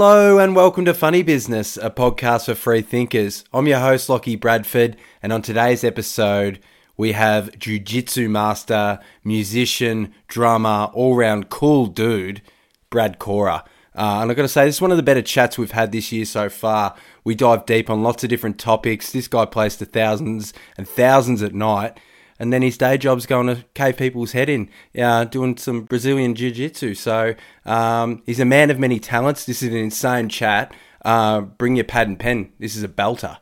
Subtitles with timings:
[0.00, 3.42] Hello and welcome to Funny Business, a podcast for free thinkers.
[3.52, 6.60] I'm your host, Lockie Bradford, and on today's episode,
[6.96, 12.42] we have Jiu Jitsu master, musician, drummer, all round cool dude,
[12.90, 13.64] Brad Kora.
[13.92, 15.90] Uh, and I've got to say, this is one of the better chats we've had
[15.90, 16.94] this year so far.
[17.24, 19.10] We dive deep on lots of different topics.
[19.10, 21.98] This guy plays to thousands and thousands at night
[22.38, 26.34] and then his day job's going to cave people's head in, uh, doing some Brazilian
[26.34, 26.94] jiu jitsu.
[26.94, 27.34] So
[27.66, 29.44] um, he's a man of many talents.
[29.44, 30.74] This is an insane chat.
[31.04, 32.52] Uh, bring your pad and pen.
[32.58, 33.38] This is a belter.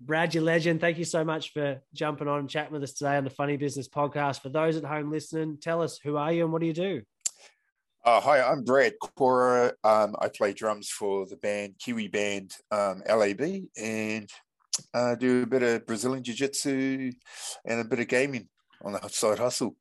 [0.00, 0.80] Brad, your legend.
[0.80, 3.56] Thank you so much for jumping on and chatting with us today on the Funny
[3.56, 4.40] Business Podcast.
[4.40, 7.02] For those at home listening, tell us who are you and what do you do?
[8.04, 9.74] Uh, hi, I'm Brad Kora.
[9.84, 13.42] Um, I play drums for the band Kiwi band um, LAB,
[13.76, 14.28] and
[14.94, 17.12] uh, do a bit of Brazilian Jiu Jitsu
[17.64, 18.48] and a bit of gaming
[18.84, 19.76] on the side hustle.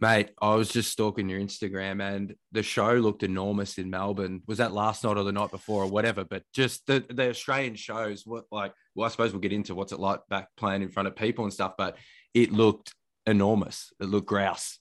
[0.00, 4.42] Mate, I was just stalking your Instagram and the show looked enormous in Melbourne.
[4.46, 6.24] Was that last night or the night before or whatever?
[6.24, 9.92] But just the, the Australian shows, what like, well, I suppose we'll get into what's
[9.92, 11.96] it like back playing in front of people and stuff, but
[12.34, 12.94] it looked
[13.26, 13.92] enormous.
[14.00, 14.78] It looked grouse.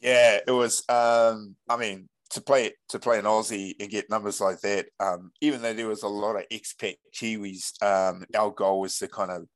[0.00, 0.84] Yeah, it was.
[0.88, 5.30] Um, I mean, to play to play an Aussie and get numbers like that, um,
[5.40, 9.30] even though there was a lot of expat Kiwis, um, our goal was to kind
[9.30, 9.46] of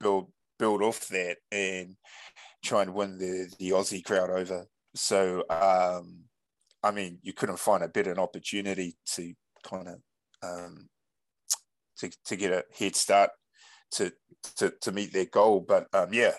[0.00, 1.96] build build off that and
[2.64, 4.66] try and win the the Aussie crowd over.
[4.94, 6.20] So, um,
[6.82, 9.98] I mean, you couldn't find a better opportunity to kind of
[10.42, 10.88] um,
[11.98, 13.30] to to get a head start
[13.92, 14.12] to
[14.56, 15.64] to to meet their goal.
[15.66, 16.34] But um, yeah,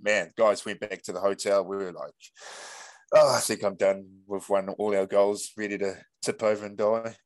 [0.00, 1.64] man, guys went back to the hotel.
[1.64, 2.14] We were like
[3.14, 4.06] oh, I think I'm done.
[4.26, 7.16] We've won all our goals, ready to tip over and die.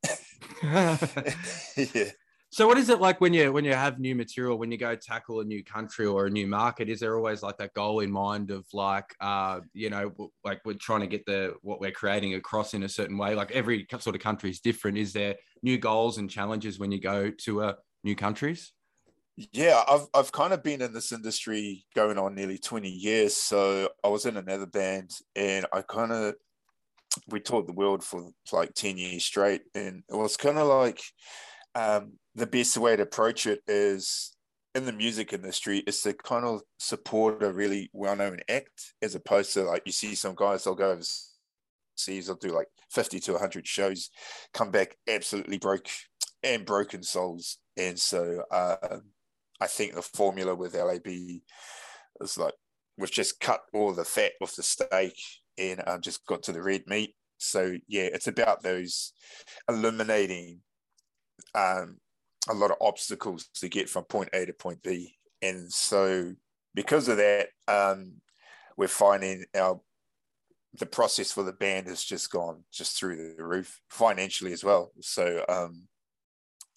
[1.77, 2.11] yeah.
[2.51, 4.95] So what is it like when you when you have new material when you go
[4.95, 6.89] tackle a new country or a new market?
[6.89, 10.13] Is there always like that goal in mind of like uh you know
[10.45, 13.35] like we're trying to get the what we're creating across in a certain way?
[13.35, 14.99] Like every sort of country is different.
[14.99, 15.35] Is there
[15.65, 17.73] new goals and challenges when you go to uh,
[18.05, 18.73] new countries?
[19.37, 23.35] Yeah, I've I've kind of been in this industry going on nearly 20 years.
[23.35, 26.35] So I was in another band and I kind of
[27.29, 29.63] we toured the world for like 10 years straight.
[29.75, 31.01] And it was kind of like
[31.75, 34.37] um, the best way to approach it is
[34.75, 39.53] in the music industry is to kind of support a really well-known act as opposed
[39.55, 43.67] to like you see some guys they'll go overseas they'll do like 50 to 100
[43.67, 44.11] shows
[44.53, 45.87] come back absolutely broke
[46.43, 48.99] and broken souls and so uh,
[49.65, 51.07] I think the formula with LAB
[52.21, 52.53] is like
[52.99, 55.17] we've just cut all the fat off the steak
[55.57, 57.15] and um, just got to the red meat.
[57.39, 59.15] So yeah, it's about those
[59.67, 60.61] eliminating
[61.55, 61.97] um,
[62.51, 65.17] a lot of obstacles to get from point A to point B.
[65.41, 66.35] And so
[66.75, 68.21] because of that, um,
[68.77, 69.81] we're finding our
[70.79, 74.93] the process for the band has just gone just through the roof financially as well.
[75.01, 75.85] So um,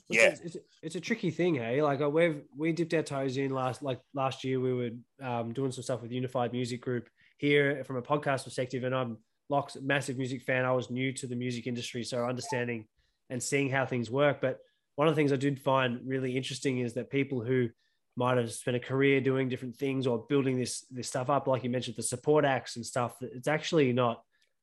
[0.10, 1.82] yeah, it's, it's, it's, a tricky thing, hey.
[1.82, 4.60] Like uh, we've we dipped our toes in last like last year.
[4.60, 4.90] We were
[5.22, 9.18] um, doing some stuff with Unified Music Group here from a podcast perspective, and I'm
[9.50, 10.66] Locke's massive music fan.
[10.66, 12.86] I was new to the music industry, so understanding
[13.30, 14.40] and seeing how things work.
[14.40, 14.60] But
[14.96, 17.70] one of the things I did find really interesting is that people who
[18.16, 21.64] might have spent a career doing different things or building this this stuff up, like
[21.66, 23.16] you mentioned, the support acts and stuff.
[23.22, 24.22] It's actually not.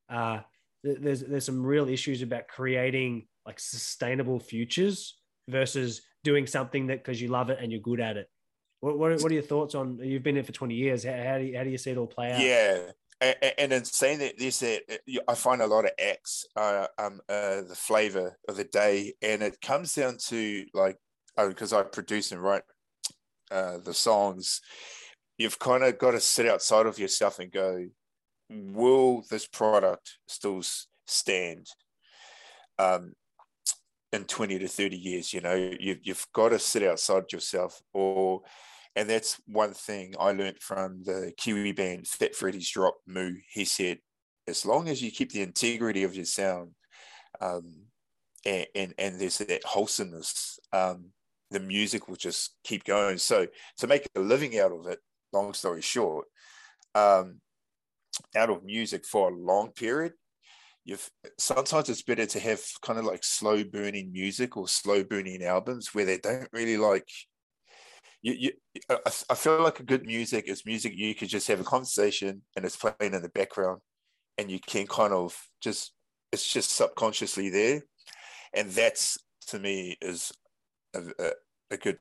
[0.09, 0.41] Uh,
[0.83, 5.19] there's there's some real issues about creating like sustainable futures
[5.49, 8.31] versus doing something that because you love it and you're good at it.
[8.81, 9.99] What, what, what, are your thoughts on?
[10.03, 11.05] You've been in for 20 years.
[11.05, 12.41] How, how, do you, how do you see it all play out?
[12.41, 12.79] Yeah.
[13.59, 14.83] And, in saying that, this, that
[15.27, 19.43] I find a lot of acts, uh, um, uh, the flavor of the day, and
[19.43, 20.99] it comes down to like,
[21.39, 22.65] oh, because I produce and write
[23.51, 24.61] uh, the songs,
[25.39, 27.87] you've kind of got to sit outside of yourself and go,
[28.51, 30.63] will this product still
[31.07, 31.69] stand?
[32.79, 33.15] Um,
[34.15, 38.41] in 20 to 30 years you know you've, you've got to sit outside yourself or
[38.97, 43.35] and that's one thing i learned from the kiwi band fat freddy's drop Mu.
[43.51, 43.99] He said
[44.47, 46.71] as long as you keep the integrity of your sound
[47.41, 47.87] um,
[48.47, 51.07] and, and, and there's that wholesomeness um,
[51.51, 53.17] the music will just keep going.
[53.19, 53.47] So
[53.79, 54.99] to make a living out of it
[55.33, 56.27] long story short
[56.95, 57.41] um,
[58.37, 60.13] out of music for a long period
[60.85, 61.09] you've
[61.39, 65.95] sometimes it's better to have kind of like slow burning music or slow burning albums
[65.95, 67.09] where they don't really like
[68.23, 68.53] you, you
[69.31, 72.65] I, feel like a good music is music you could just have a conversation and
[72.65, 73.81] it's playing in the background
[74.39, 75.93] and you can kind of just
[76.33, 77.83] it's just subconsciously there.
[78.55, 80.33] And that's to me is
[80.95, 81.31] a, a,
[81.71, 81.99] a good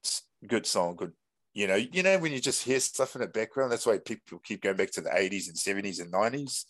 [0.47, 1.13] good song good
[1.54, 3.72] You know, you know when you just hear stuff in the background.
[3.72, 6.66] That's why people keep going back to the eighties and seventies and nineties.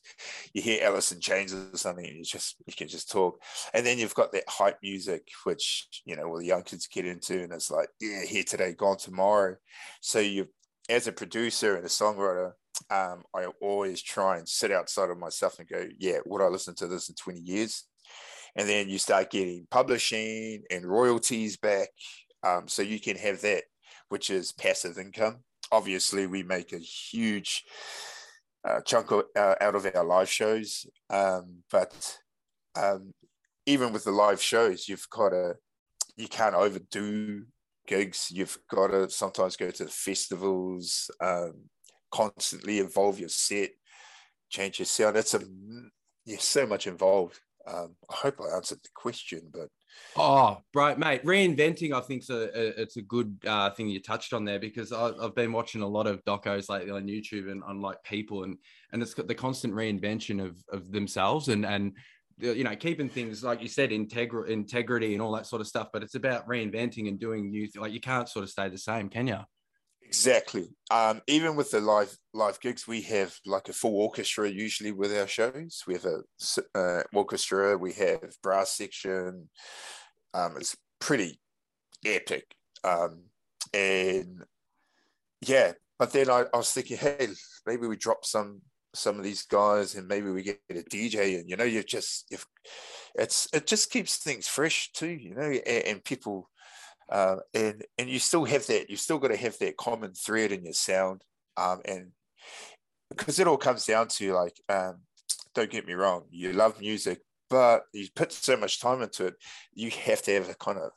[0.54, 3.42] You hear Alice in Chains or something, and you just you can just talk.
[3.74, 7.06] And then you've got that hype music, which you know all the young kids get
[7.06, 9.56] into, and it's like, yeah, here today, gone tomorrow.
[10.02, 10.48] So you,
[10.90, 12.52] as a producer and a songwriter,
[12.90, 16.76] um, I always try and sit outside of myself and go, yeah, would I listen
[16.76, 17.86] to this in 20 years?
[18.56, 21.90] And then you start getting publishing and royalties back.
[22.44, 23.64] Um, so you can have that,
[24.14, 25.38] which is passive income.
[25.72, 27.64] Obviously, we make a huge
[28.64, 30.86] uh, chunk of, uh, out of our live shows.
[31.10, 32.20] Um, but
[32.76, 33.12] um,
[33.66, 35.56] even with the live shows, you've got to,
[36.16, 37.44] you can't overdo
[37.88, 38.30] gigs.
[38.32, 41.10] You've got to sometimes go to the festivals.
[41.20, 41.70] Um,
[42.12, 43.72] constantly evolve your set,
[44.52, 45.18] change your sound.
[45.18, 45.42] It's a
[46.26, 47.40] yeah, so much involved.
[47.68, 49.70] Um, I hope I answered the question, but
[50.16, 51.94] oh, right, mate, reinventing.
[51.94, 55.52] I think it's a good uh, thing you touched on there because I, have been
[55.52, 58.58] watching a lot of docos lately on YouTube and on like people and
[58.92, 61.94] and it's got the constant reinvention of of themselves and and
[62.38, 65.90] you know keeping things like you said integri- integrity and all that sort of stuff
[65.94, 69.08] but it's about reinventing and doing new like you can't sort of stay the same
[69.08, 69.38] can you
[70.06, 70.70] Exactly.
[70.92, 75.16] Um, even with the live live gigs, we have like a full orchestra usually with
[75.16, 75.84] our shows.
[75.88, 76.24] We have a
[76.76, 79.50] uh, orchestra, we have brass section.
[80.34, 81.40] Um, it's pretty
[82.06, 83.24] epic, um,
[83.74, 84.44] and
[85.46, 85.74] yeah.
[86.00, 87.28] But then I, I was thinking, hey,
[87.66, 88.62] maybe we drop some
[88.96, 92.26] some of these guys, and maybe we get a DJ, and you know, you've just
[92.32, 92.46] you've
[93.16, 96.50] it's it just keeps things fresh too, you know, and, and people
[97.14, 98.90] uh, and and you still have that.
[98.90, 101.22] You've still got to have that common thread in your sound,
[101.56, 102.12] um, and
[103.10, 105.02] because it all comes down to like, um,
[105.54, 107.20] don't get me wrong, you love music,
[107.52, 109.36] but you put so much time into it,
[109.76, 110.90] you have to have a kind of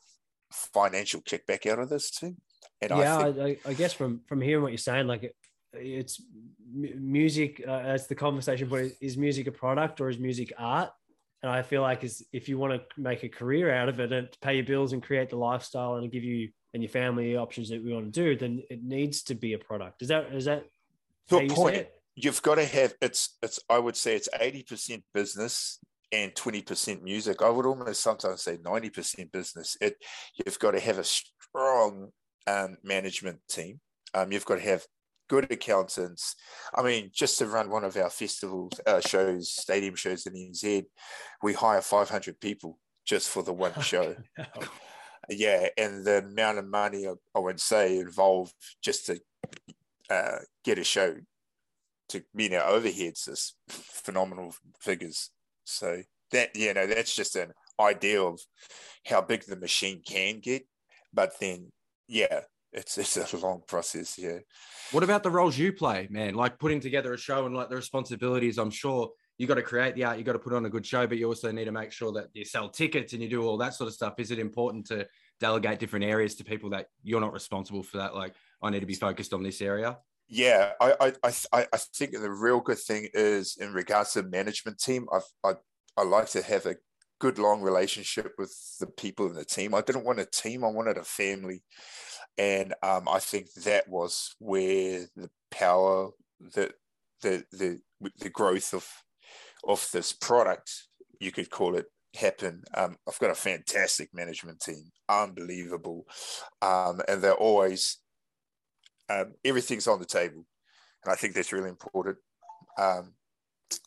[0.50, 2.34] financial kickback out of this too.
[2.80, 5.36] And yeah, I, think, I, I guess from from hearing what you're saying, like it,
[5.74, 6.22] it's
[6.74, 7.62] music.
[7.66, 10.90] Uh, as the conversation point, is music a product or is music art?
[11.46, 14.12] And I feel like is if you want to make a career out of it
[14.12, 17.68] and pay your bills and create the lifestyle and give you and your family options
[17.68, 20.02] that we want to do, then it needs to be a product.
[20.02, 20.64] Is that is that
[21.28, 21.86] to a point?
[22.16, 25.78] You've got to have it's it's I would say it's 80% business
[26.10, 27.40] and 20% music.
[27.40, 29.76] I would almost sometimes say 90% business.
[29.80, 30.02] It
[30.44, 32.08] you've got to have a strong
[32.48, 33.78] um, management team.
[34.14, 34.84] Um, you've got to have
[35.28, 36.36] good accountants.
[36.74, 40.84] I mean, just to run one of our festivals uh, shows, stadium shows in NZ,
[41.42, 44.16] we hire 500 people just for the one show.
[45.28, 49.20] yeah, and the amount of money I would say involved just to
[50.10, 51.16] uh, get a show
[52.08, 55.30] to meet our overheads is phenomenal figures.
[55.64, 56.02] So
[56.32, 58.40] that you know that's just an idea of
[59.06, 60.66] how big the machine can get.
[61.12, 61.70] But then,
[62.08, 62.40] yeah,
[62.76, 64.18] it's it's a long process.
[64.18, 64.38] Yeah.
[64.92, 66.34] What about the roles you play, man?
[66.34, 68.58] Like putting together a show and like the responsibilities.
[68.58, 70.86] I'm sure you got to create the art, you got to put on a good
[70.86, 73.42] show, but you also need to make sure that you sell tickets and you do
[73.42, 74.14] all that sort of stuff.
[74.18, 75.06] Is it important to
[75.40, 78.14] delegate different areas to people that you're not responsible for that?
[78.14, 79.98] Like, I need to be focused on this area.
[80.28, 84.78] Yeah, I I I, I think the real good thing is in regards to management
[84.78, 85.06] team.
[85.12, 85.54] I I
[85.96, 86.76] I like to have a
[87.18, 89.74] good long relationship with the people in the team.
[89.74, 91.62] I didn't want a team; I wanted a family
[92.38, 96.72] and um, I think that was where the power, the
[97.22, 97.80] the the
[98.18, 98.86] the growth of
[99.66, 100.70] of this product,
[101.18, 102.62] you could call it, happen.
[102.74, 106.06] Um, I've got a fantastic management team, unbelievable,
[106.62, 107.98] um, and they're always
[109.08, 110.44] um, everything's on the table,
[111.04, 112.18] and I think that's really important.
[112.78, 113.14] Um,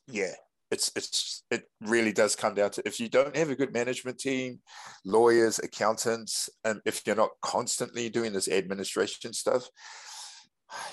[0.08, 0.34] yeah,
[0.72, 4.20] it's it's it really does come down to if you don't have a good management
[4.20, 4.60] team,
[5.04, 9.68] lawyers, accountants, and if you're not constantly doing this administration stuff,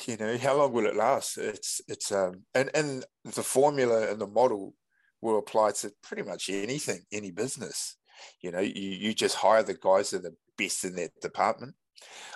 [0.07, 1.37] you know how long will it last?
[1.39, 4.75] It's it's um and and the formula and the model
[5.21, 7.97] will apply to pretty much anything, any business.
[8.41, 11.75] You know, you you just hire the guys that are the best in that department.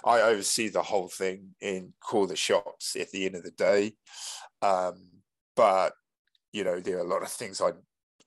[0.04, 3.92] I oversee the whole thing and call the shots at the end of the day.
[4.62, 5.08] Um,
[5.56, 5.92] but
[6.52, 7.72] you know, there are a lot of things I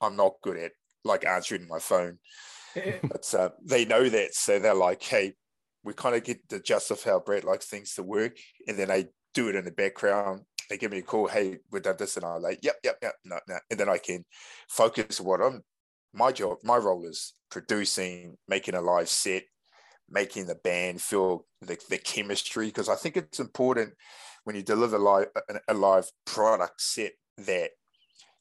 [0.01, 0.71] I'm not good at,
[1.03, 2.19] like answering my phone.
[2.75, 5.33] but uh, they know that, so they're like, "Hey,
[5.83, 8.37] we kind of get the gist of how Brett likes things to work,
[8.67, 10.41] and then I do it in the background.
[10.69, 13.15] They give me a call, "Hey, we've done this," and I'm like, "Yep, yep, yep,
[13.25, 14.25] no, no," and then I can
[14.69, 15.61] focus what I'm.
[16.13, 19.43] My job, my role is producing, making a live set,
[20.09, 23.93] making the band feel the, the chemistry because I think it's important
[24.43, 25.27] when you deliver live
[25.67, 27.71] a live product set that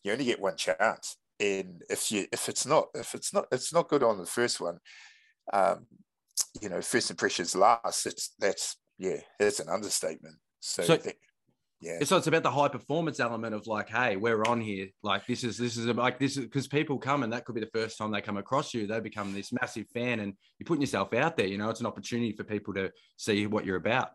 [0.04, 1.16] you only get one chance.
[1.40, 4.60] And if you if it's not if it's not it's not good on the first
[4.60, 4.78] one,
[5.52, 5.86] um,
[6.60, 8.06] you know, first impressions last.
[8.06, 10.36] It's that's yeah, that's an understatement.
[10.60, 11.16] So, So- that-
[11.80, 14.86] yeah, So it's about the high performance element of like, hey, we're on here.
[15.02, 17.60] Like this is this is like this is because people come and that could be
[17.60, 18.86] the first time they come across you.
[18.86, 21.48] They become this massive fan, and you're putting yourself out there.
[21.48, 24.10] You know, it's an opportunity for people to see what you're about.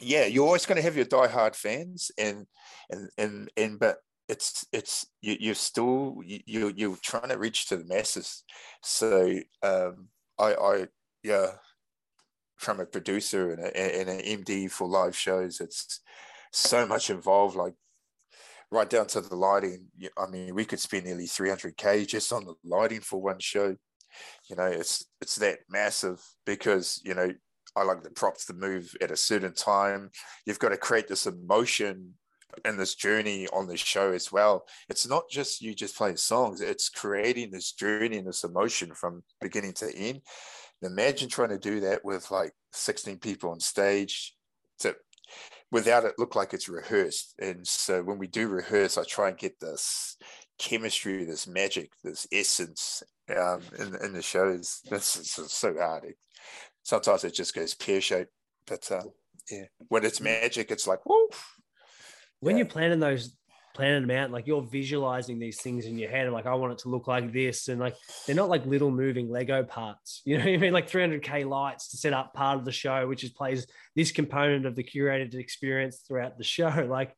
[0.00, 2.46] yeah, you're always going to have your diehard fans, and
[2.88, 3.98] and and and but
[4.30, 8.44] it's it's you, you're still you you- you're trying to reach to the masses.
[8.82, 10.08] So um,
[10.38, 10.88] I I
[11.22, 11.52] yeah,
[12.56, 16.00] from a producer and, a, and an MD for live shows, it's
[16.52, 17.56] so much involved.
[17.56, 17.74] Like
[18.70, 19.86] right down to the lighting.
[20.18, 23.76] I mean, we could spend nearly 300k just on the lighting for one show.
[24.48, 27.32] You know, it's it's that massive because you know
[27.76, 30.10] I like the props to move at a certain time.
[30.46, 32.14] You've got to create this emotion
[32.64, 34.64] and this journey on the show as well.
[34.88, 39.22] It's not just you just playing songs, it's creating this journey and this emotion from
[39.40, 40.22] beginning to end.
[40.82, 44.34] Imagine trying to do that with like 16 people on stage
[44.80, 44.96] to
[45.70, 47.34] without it look like it's rehearsed.
[47.38, 50.16] And so when we do rehearse, I try and get this
[50.58, 53.02] chemistry, this magic, this essence
[53.36, 54.80] um, in, in the shows.
[54.90, 56.04] That's it's so hard.
[56.04, 56.18] It-
[56.82, 58.32] sometimes it just goes pear shaped,
[58.66, 59.02] but uh,
[59.50, 61.28] yeah, when it's magic, it's like whoa.
[62.40, 62.60] When Yeah.
[62.60, 63.36] you're planning those
[63.72, 66.72] planning them out like you're visualizing these things in your head and like i want
[66.72, 67.94] it to look like this and like
[68.26, 71.88] they're not like little moving lego parts you know what i mean like 300k lights
[71.90, 75.34] to set up part of the show which is plays this component of the curated
[75.34, 77.14] experience throughout the show like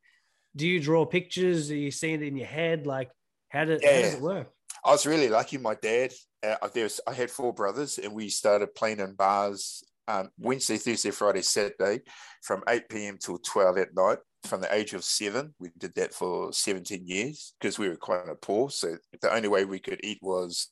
[0.54, 3.10] do you draw pictures are you seeing it in your head like
[3.48, 4.52] how, do, how does it work
[4.84, 5.58] I was really lucky.
[5.58, 6.12] My dad,
[6.42, 10.76] uh, there was, I had four brothers, and we started playing in bars um, Wednesday,
[10.76, 12.00] Thursday, Friday, Saturday,
[12.42, 13.16] from 8 p.m.
[13.16, 14.18] till 12 at night.
[14.44, 18.24] From the age of seven, we did that for 17 years because we were quite
[18.40, 18.70] poor.
[18.70, 20.68] So the only way we could eat was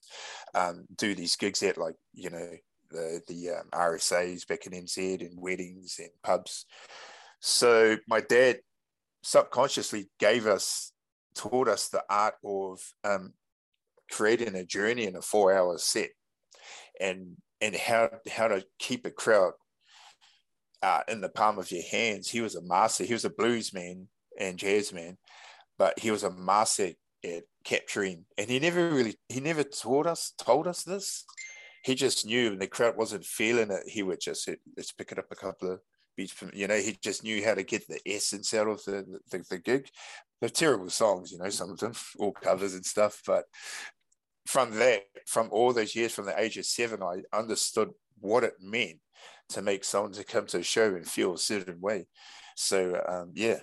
[0.54, 2.50] um, do these gigs at like you know
[2.90, 6.66] the the um, RSA's back in NZ and weddings and pubs.
[7.40, 8.58] So my dad
[9.22, 10.92] subconsciously gave us
[11.34, 13.34] taught us the art of um,
[14.10, 16.10] creating a journey in a four hour set
[17.00, 19.52] and and how how to keep a crowd
[20.82, 22.28] uh, in the palm of your hands.
[22.28, 23.04] He was a master.
[23.04, 24.08] He was a blues man
[24.38, 25.16] and jazz man
[25.80, 26.90] but he was a master
[27.24, 28.26] at capturing.
[28.36, 31.24] And he never really he never taught us told us this.
[31.82, 33.84] He just knew and the crowd wasn't feeling it.
[33.86, 34.46] He would just
[34.76, 35.80] let's pick it up a couple of
[36.18, 39.20] beats from you know he just knew how to get the essence out of the
[39.30, 39.88] the, the gig.
[40.38, 43.44] They're terrible songs you know some of them all covers and stuff but
[44.46, 48.54] from that, from all those years, from the age of seven, I understood what it
[48.60, 48.98] meant
[49.50, 52.06] to make someone to come to a show and feel a certain way.
[52.56, 53.58] So um, yeah,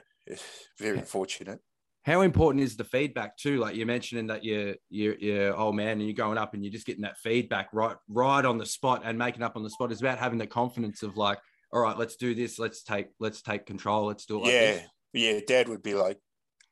[0.79, 1.59] very fortunate.
[2.03, 3.57] How important is the feedback too?
[3.59, 6.71] Like you're mentioning that you're you're, you're old man and you're going up and you're
[6.71, 9.91] just getting that feedback right right on the spot and making up on the spot.
[9.91, 11.37] It's about having the confidence of like,
[11.73, 12.59] all right, let's do this.
[12.59, 14.05] Let's take let's take control.
[14.05, 14.43] Let's do it.
[14.43, 14.83] Like yeah, this.
[15.13, 15.39] yeah.
[15.45, 16.17] Dad would be like,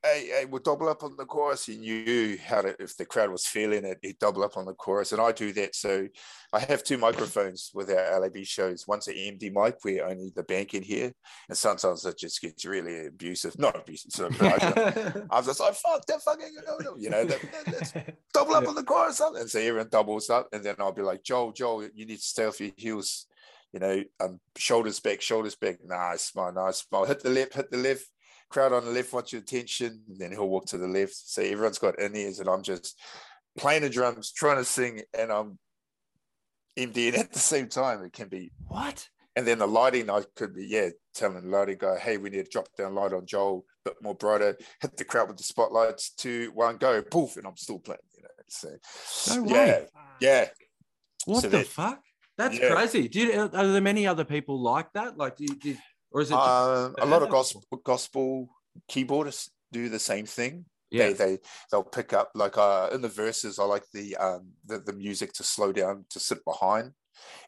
[0.05, 3.31] "Hey, hey, we'll double up on the chorus." He knew how to if the crowd
[3.31, 5.75] was feeling it, he'd double up on the chorus, and I do that.
[5.75, 6.07] So
[6.53, 8.87] I have two microphones with our LAB shows.
[8.87, 11.11] One's an EMD mic where only the band can hear,
[11.49, 13.57] and sometimes it just gets really abusive.
[13.57, 16.55] Not abusive, so I, I'm just like, "Fuck that fucking,"
[16.97, 20.63] you know, that, that, double up on the chorus, and so everyone doubles up, and
[20.63, 23.27] then I'll be like, "Joel, Joel, you need to stay off your heels."
[23.73, 25.79] You know, um, shoulders back, shoulders back.
[25.83, 27.03] Nice, smile, nice, smile.
[27.03, 28.05] Hit the left, hit the left.
[28.49, 30.01] Crowd on the left wants your attention.
[30.07, 31.13] And then he'll walk to the left.
[31.15, 32.99] So everyone's got in ears, and I'm just
[33.57, 35.57] playing the drums, trying to sing, and I'm
[36.77, 38.03] MDing at the same time.
[38.03, 39.07] It can be, what?
[39.35, 42.43] and then the lighting, I could be, yeah, telling the lighting guy, hey, we need
[42.45, 45.43] to drop down light on Joel, a bit more brighter, hit the crowd with the
[45.43, 48.29] spotlights, two, one, go, poof, and I'm still playing, you know.
[48.47, 48.69] So,
[49.35, 49.87] No yeah, way.
[50.19, 50.49] yeah.
[51.25, 52.01] What So the that- fuck?
[52.37, 52.73] That's Yeah.
[52.75, 53.07] crazy.
[53.07, 55.17] Do you, are there many other people like that?
[55.17, 55.77] Like, do you, do you-
[56.15, 56.35] or is it?
[56.37, 58.47] Um, a lot of gospel gospel
[58.89, 60.65] keyboardists do the same thing.
[60.91, 61.07] yeah.
[61.07, 61.37] They they
[61.69, 63.59] they'll pick up like uh in the verses.
[63.59, 66.93] I like the um the, the music to slow down to sit behind,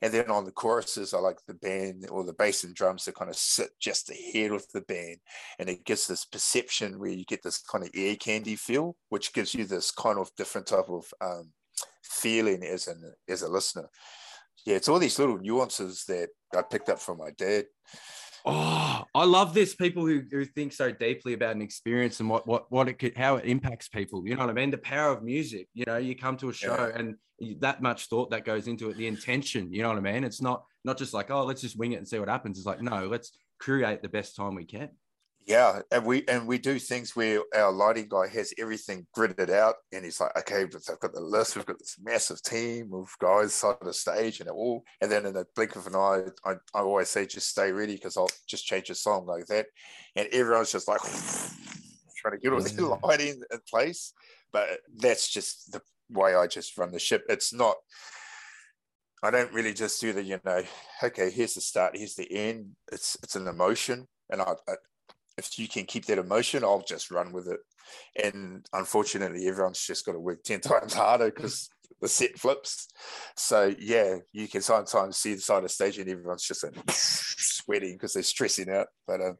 [0.02, 3.14] and then on the choruses I like the band or the bass and drums to
[3.14, 5.18] kind of sit just ahead of the band,
[5.60, 9.34] and it gives this perception where you get this kind of ear candy feel, which
[9.34, 11.54] gives you this kind of different type of um
[12.04, 13.88] feeling as an as a listener.
[14.66, 17.66] Yeah, it's all these little nuances that I picked up from my dad.
[18.50, 19.76] Oh, I love this.
[19.76, 23.18] People who, who think so deeply about an experience and what what what it could,
[23.18, 24.26] how it impacts people.
[24.28, 24.72] You know what I mean?
[24.72, 25.68] The power of music.
[25.74, 27.00] You know, you come to a show Yeah.
[27.00, 28.98] and you- that much thought that goes into it.
[28.98, 29.72] The intention.
[29.74, 30.24] You know what I mean?
[30.24, 32.58] It's not not just like oh, let's just wing it and see what happens.
[32.58, 34.90] It's like no, let's create the best time we can.
[35.48, 39.76] Yeah, and we and we do things where our lighting guy has everything gridded out,
[39.94, 41.56] and he's like, "Okay, but I've got the list.
[41.56, 45.10] We've got this massive team of guys side of the stage, and it all." And
[45.10, 48.18] then in the blink of an eye, I, I always say, "Just stay ready," because
[48.18, 49.68] I'll just change a song like that,
[50.18, 51.00] and everyone's just like
[52.18, 54.12] trying to get all the lighting in place.
[54.52, 57.24] But that's just the way I just run the ship.
[57.30, 57.78] It's not.
[59.24, 60.62] I don't really just do the, you know,
[61.02, 62.76] okay, here's the start, here's the end.
[62.92, 64.74] It's it's an emotion, and I, I
[65.38, 67.60] if you can keep that emotion, I'll just run with it.
[68.22, 71.70] And unfortunately, everyone's just got to work 10 times harder because
[72.02, 72.88] the set flips.
[73.36, 77.94] So, yeah, you can sometimes see the side of stage and everyone's just like sweating
[77.94, 78.88] because they're stressing out.
[79.06, 79.38] But um,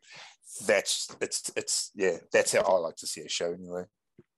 [0.66, 3.84] that's, it's, it's, yeah, that's how I like to see a show anyway.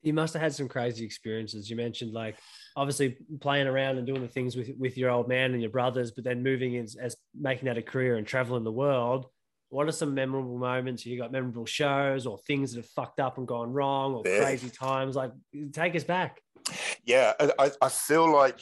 [0.02, 1.70] You must have had some crazy experiences.
[1.70, 2.38] You mentioned like
[2.78, 6.12] obviously playing around and doing the things with, with your old man and your brothers,
[6.12, 9.26] but then moving as, as making that a career and traveling the world
[9.70, 11.06] what are some memorable moments?
[11.06, 14.40] You got memorable shows or things that have fucked up and gone wrong or yeah.
[14.40, 15.16] crazy times?
[15.16, 15.32] Like,
[15.74, 16.42] take us back.
[17.06, 18.60] Yeah, I, I feel like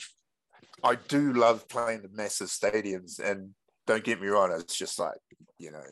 [0.84, 3.52] I do love playing the massive stadiums, and
[3.86, 5.18] don't get me wrong, it's just like
[5.58, 5.84] you know.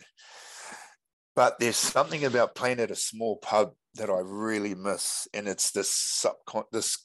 [1.36, 5.72] But there's something about playing at a small pub that I really miss, and it's
[5.72, 7.05] this subcon this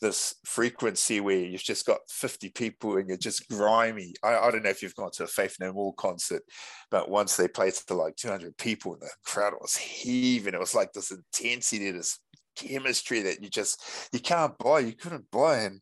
[0.00, 4.14] this frequency where you've just got 50 people and you're just grimy.
[4.22, 6.42] I, I don't know if you've gone to a Faith No More concert,
[6.90, 10.74] but once they played to like 200 people and the crowd was heaving, it was
[10.74, 12.18] like this intensity, this
[12.56, 15.58] chemistry that you just, you can't buy, you couldn't buy.
[15.58, 15.80] And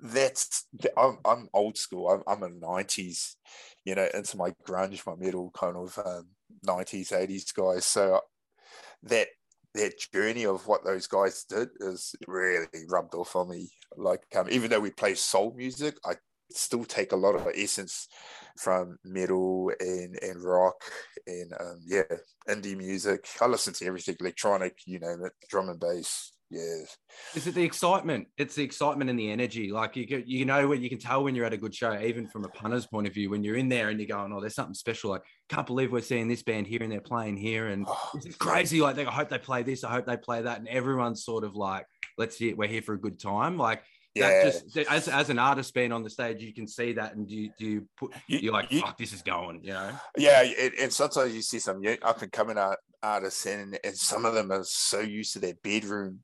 [0.00, 2.08] that's, I'm, I'm old school.
[2.08, 3.34] I'm, I'm a 90s,
[3.84, 6.28] you know, into my grunge, my metal kind of um,
[6.66, 7.84] 90s, 80s guys.
[7.84, 8.20] So
[9.04, 9.28] that
[9.74, 13.70] that journey of what those guys did is really rubbed off on me.
[13.96, 16.14] Like, um, even though we play soul music, I
[16.50, 18.08] still take a lot of essence
[18.58, 20.82] from metal and, and rock
[21.26, 22.02] and um, yeah,
[22.48, 23.26] indie music.
[23.40, 26.84] I listen to everything electronic, you name it, drum and bass, yeah.
[27.34, 28.28] Is it the excitement?
[28.36, 29.72] It's the excitement and the energy.
[29.72, 32.28] Like you, you know what you can tell when you're at a good show, even
[32.28, 34.54] from a punter's point of view, when you're in there and you're going, "Oh, there's
[34.54, 37.86] something special." Like, can't believe we're seeing this band here and they're playing here, and
[37.88, 38.82] oh, it's crazy.
[38.82, 39.82] Like, I hope they play this.
[39.82, 41.86] I hope they play that, and everyone's sort of like,
[42.18, 43.82] "Let's see, we're here for a good time." Like,
[44.14, 44.44] yeah.
[44.44, 47.34] just as, as an artist being on the stage, you can see that, and do
[47.34, 49.90] you, do you put you, are like, you, "Fuck, this is going," you know?
[50.18, 54.26] Yeah, and, and sometimes you see some up and coming art, artists, and and some
[54.26, 56.20] of them are so used to their bedroom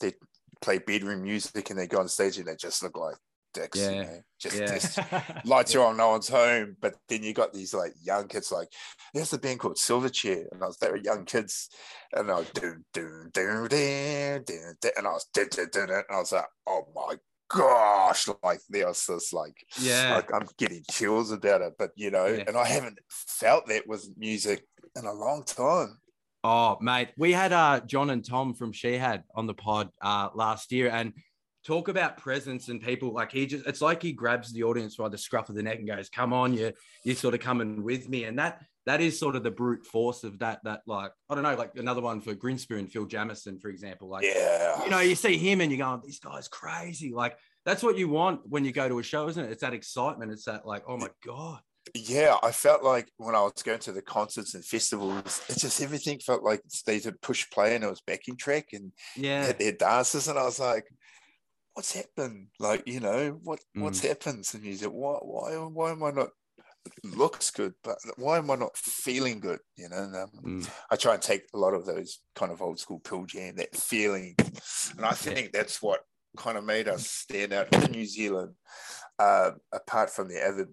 [0.00, 0.14] they
[0.60, 3.16] play bedroom music and they go on stage and they just look like
[3.56, 3.78] dicks.
[3.78, 3.90] Yeah.
[3.90, 4.20] You know?
[4.38, 4.66] Just, yeah.
[4.66, 4.98] just
[5.44, 6.76] lights are on, no one's home.
[6.80, 8.68] But then you got these like young kids, like
[9.14, 11.70] there's a band called Silverchair, and I was they were young kids,
[12.12, 16.04] and I was do do do do do, and I was do, do, do, and
[16.10, 17.16] I was like, oh my
[17.48, 21.74] gosh, like there's this like yeah, like, I'm getting chills about it.
[21.78, 22.44] But you know, yeah.
[22.46, 24.64] and I haven't felt that with music
[24.96, 25.98] in a long time.
[26.48, 30.70] Oh, mate, we had uh, John and Tom from Shihad on the pod uh, last
[30.70, 31.12] year, and
[31.64, 35.08] talk about presence and people like he just it's like he grabs the audience by
[35.08, 38.08] the scruff of the neck and goes come on you you're sort of coming with
[38.08, 38.22] me.
[38.22, 41.42] And that that is sort of the brute force of that that like i don't
[41.42, 44.84] know like another one for grinspoon phil jamieson for example like yeah.
[44.84, 47.12] you know you see him and you're going this guy's crazy.
[47.12, 49.50] Like that's what you want when you go to a show isn't it?
[49.50, 50.30] It's that excitement.
[50.30, 51.58] It's that like oh my god
[51.98, 55.80] yeah, I felt like when I was going to the concerts and festivals, it just
[55.80, 59.72] everything felt like they did push play and it was backing track and yeah, their
[59.72, 60.84] dances, and I was like,
[61.74, 62.48] "What's happened?
[62.58, 63.82] Like, you know, what mm.
[63.82, 64.88] what's happened to music?
[64.88, 66.30] Why why why am I not?"
[67.02, 70.70] looks good but why am i not feeling good you know and, um, mm.
[70.88, 73.74] i try and take a lot of those kind of old school pill Jam that
[73.74, 74.36] feeling
[74.96, 76.02] and i think that's what
[76.36, 78.54] kind of made us stand out in new zealand
[79.18, 80.68] uh, apart from the other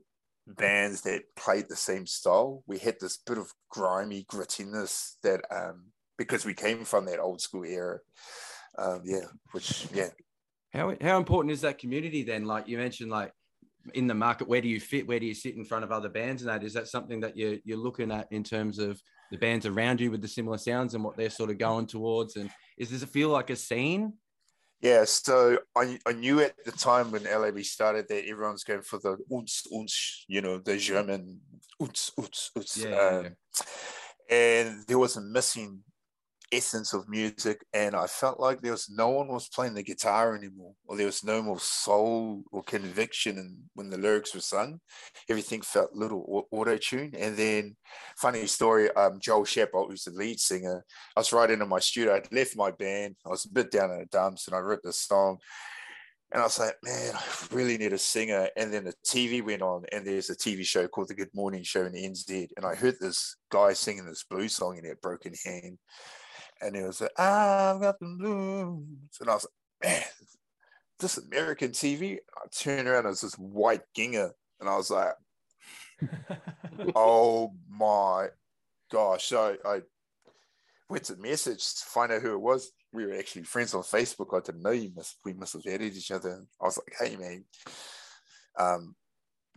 [0.47, 2.63] bands that played the same style.
[2.67, 7.41] We had this bit of grimy grittiness that um, because we came from that old
[7.41, 7.99] school era.
[8.77, 10.09] Um, yeah, which yeah.
[10.73, 12.45] How how important is that community then?
[12.45, 13.31] Like you mentioned, like
[13.93, 15.07] in the market, where do you fit?
[15.07, 16.41] Where do you sit in front of other bands?
[16.41, 18.99] And that is that something that you're you're looking at in terms of
[19.31, 22.35] the bands around you with the similar sounds and what they're sort of going towards?
[22.35, 24.13] And is does it feel like a scene?
[24.83, 28.99] Yeah, so I, I knew at the time when LAB started that everyone's going for
[28.99, 31.39] the uns uns, you know, the German
[31.79, 32.77] uns uns uns.
[32.77, 33.29] Yeah, um, yeah.
[34.29, 35.79] And there was a missing
[36.53, 40.35] essence of music and i felt like there was no one was playing the guitar
[40.35, 44.79] anymore or there was no more soul or conviction and when the lyrics were sung
[45.29, 47.75] everything felt little auto-tune and then
[48.17, 50.85] funny story um, joel shadbolt who's the lead singer
[51.15, 53.91] i was right into my studio i'd left my band i was a bit down
[53.91, 55.37] in the dumps and i wrote this song
[56.33, 58.49] And I was like, man, I really need a singer.
[58.57, 61.61] And then the TV went on, and there's a TV show called The Good Morning
[61.61, 62.47] Show in NZ.
[62.57, 65.77] And I heard this guy singing this blues song in that broken hand.
[66.61, 69.17] And it was like, I've got the blues.
[69.19, 69.47] And I was
[69.81, 70.03] like, man,
[70.99, 72.17] this American TV.
[72.35, 74.31] I turned around, it was this white ginger.
[74.59, 75.13] And I was like,
[76.95, 78.27] oh my
[78.91, 79.25] gosh.
[79.25, 79.81] So I
[80.89, 82.71] went to message to find out who it was.
[82.91, 84.35] We were actually friends on Facebook.
[84.35, 86.45] I didn't know you must we must have added each other.
[86.61, 87.43] I was like, hey man,
[88.57, 88.95] um,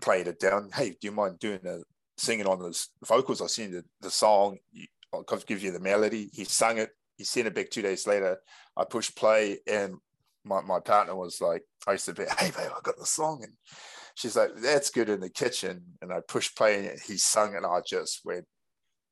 [0.01, 0.71] played it down.
[0.75, 1.81] Hey, do you mind doing a
[2.17, 3.43] singing on the vocals?
[3.43, 4.59] I sent the, the song.
[4.75, 4.87] I'll
[5.47, 6.31] give you the melody.
[6.33, 6.91] He sung it.
[7.17, 8.39] He sent it back two days later.
[8.77, 9.97] I pushed play, and
[10.45, 13.41] my, my partner was like, I used to be, hey babe, I got the song,
[13.43, 13.53] and
[14.15, 15.83] she's like, that's good in the kitchen.
[16.03, 17.59] And I pushed play, and he sung, it.
[17.59, 18.45] and I just went,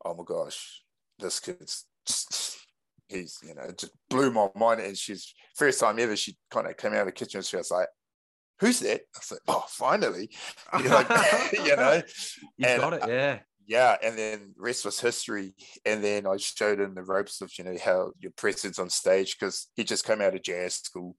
[0.04, 0.82] oh my gosh,
[1.18, 2.58] this kid's just
[3.08, 6.76] he's you know, just blew my mind and she's first time ever she kind of
[6.76, 7.88] came out of the kitchen and she was like
[8.60, 10.30] who's that i said, oh finally
[10.78, 11.04] you know,
[11.52, 12.02] you know
[12.56, 16.94] you got it yeah yeah and then rest was history and then i showed him
[16.94, 20.34] the ropes of you know how your presence on stage because he just came out
[20.34, 21.16] of jazz school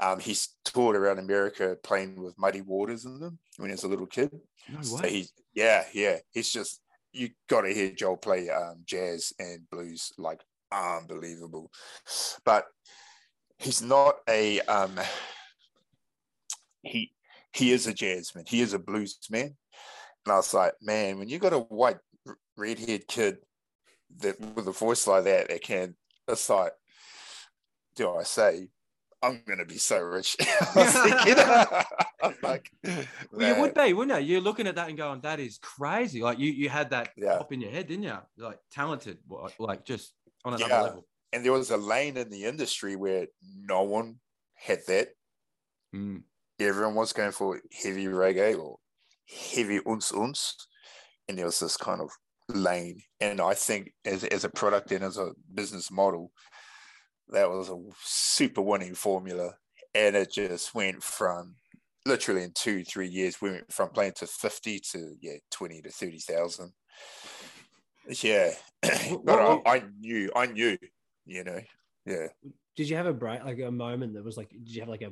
[0.00, 3.88] um, he's toured around america playing with muddy waters in them when he was a
[3.88, 4.30] little kid
[4.68, 6.80] no so he, yeah yeah he's just
[7.12, 10.40] you got to hear Joel play um, jazz and blues like
[10.72, 11.70] unbelievable.
[12.44, 12.66] But
[13.58, 14.98] he's not a um,
[16.82, 17.12] he
[17.52, 18.48] he is a jazzman.
[18.48, 19.56] He is a blues man.
[20.24, 21.98] And I was like, man, when you got a white
[22.56, 23.38] redhead kid
[24.18, 25.94] that with a voice like that, that can,
[26.26, 26.72] it's like,
[27.96, 28.68] do I say,
[29.22, 30.36] I'm going to be so rich.
[30.74, 32.70] I'm like,
[33.32, 34.34] well, you would be, wouldn't you?
[34.34, 36.22] You're looking at that and going, that is crazy.
[36.22, 37.38] Like you, you had that yeah.
[37.38, 38.16] pop in your head, didn't you?
[38.36, 39.18] Like talented,
[39.58, 40.12] like just
[40.44, 40.82] on another yeah.
[40.82, 41.06] level.
[41.32, 43.26] And there was a lane in the industry where
[43.60, 44.16] no one
[44.54, 45.08] had that.
[45.94, 46.22] Mm.
[46.58, 48.78] Everyone was going for heavy reggae or
[49.28, 50.56] heavy uns uns.
[51.28, 52.10] And there was this kind of
[52.48, 53.02] lane.
[53.20, 56.32] And I think as, as a product and as a business model,
[57.28, 59.54] that was a super winning formula.
[59.94, 61.54] And it just went from
[62.06, 65.90] literally in two, three years, we went from playing to 50 to yeah, 20 to
[65.90, 66.72] 30,000.
[68.22, 68.50] Yeah.
[69.24, 70.78] but I, I, knew, I knew,
[71.26, 71.60] you know,
[72.06, 72.28] yeah.
[72.76, 75.02] Did you have a break, like a moment that was like, did you have like
[75.02, 75.10] a,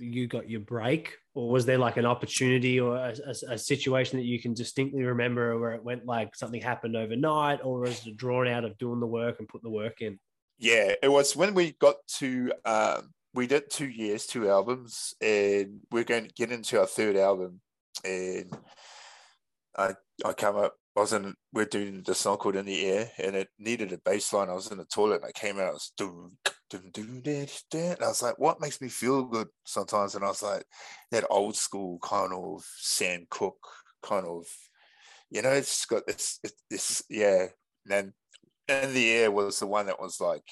[0.00, 4.18] you got your break or was there like an opportunity or a, a, a situation
[4.18, 8.16] that you can distinctly remember where it went like something happened overnight or was it
[8.16, 10.18] drawn out of doing the work and putting the work in?
[10.58, 15.80] Yeah, it was when we got to um, we did two years, two albums, and
[15.90, 17.60] we're going to get into our third album.
[18.04, 18.50] And
[19.76, 19.94] I
[20.24, 23.36] I come up, I was in, we're doing the song called In the Air, and
[23.36, 24.48] it needed a bass line.
[24.48, 25.92] I was in the toilet, and I came out, was
[27.92, 30.14] and I was like, what makes me feel good sometimes?
[30.14, 30.64] And I was like,
[31.10, 33.68] that old school kind of Sam Cooke
[34.02, 34.46] kind of,
[35.30, 37.48] you know, it's got this, this, yeah.
[37.90, 38.12] And
[38.68, 40.42] in the air was the one that was like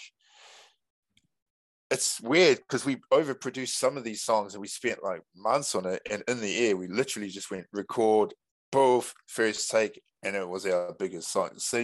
[1.91, 5.85] it's weird because we overproduced some of these songs and we spent like months on
[5.87, 8.33] it and in the air we literally just went record
[8.75, 11.79] both first take and it was our biggest song so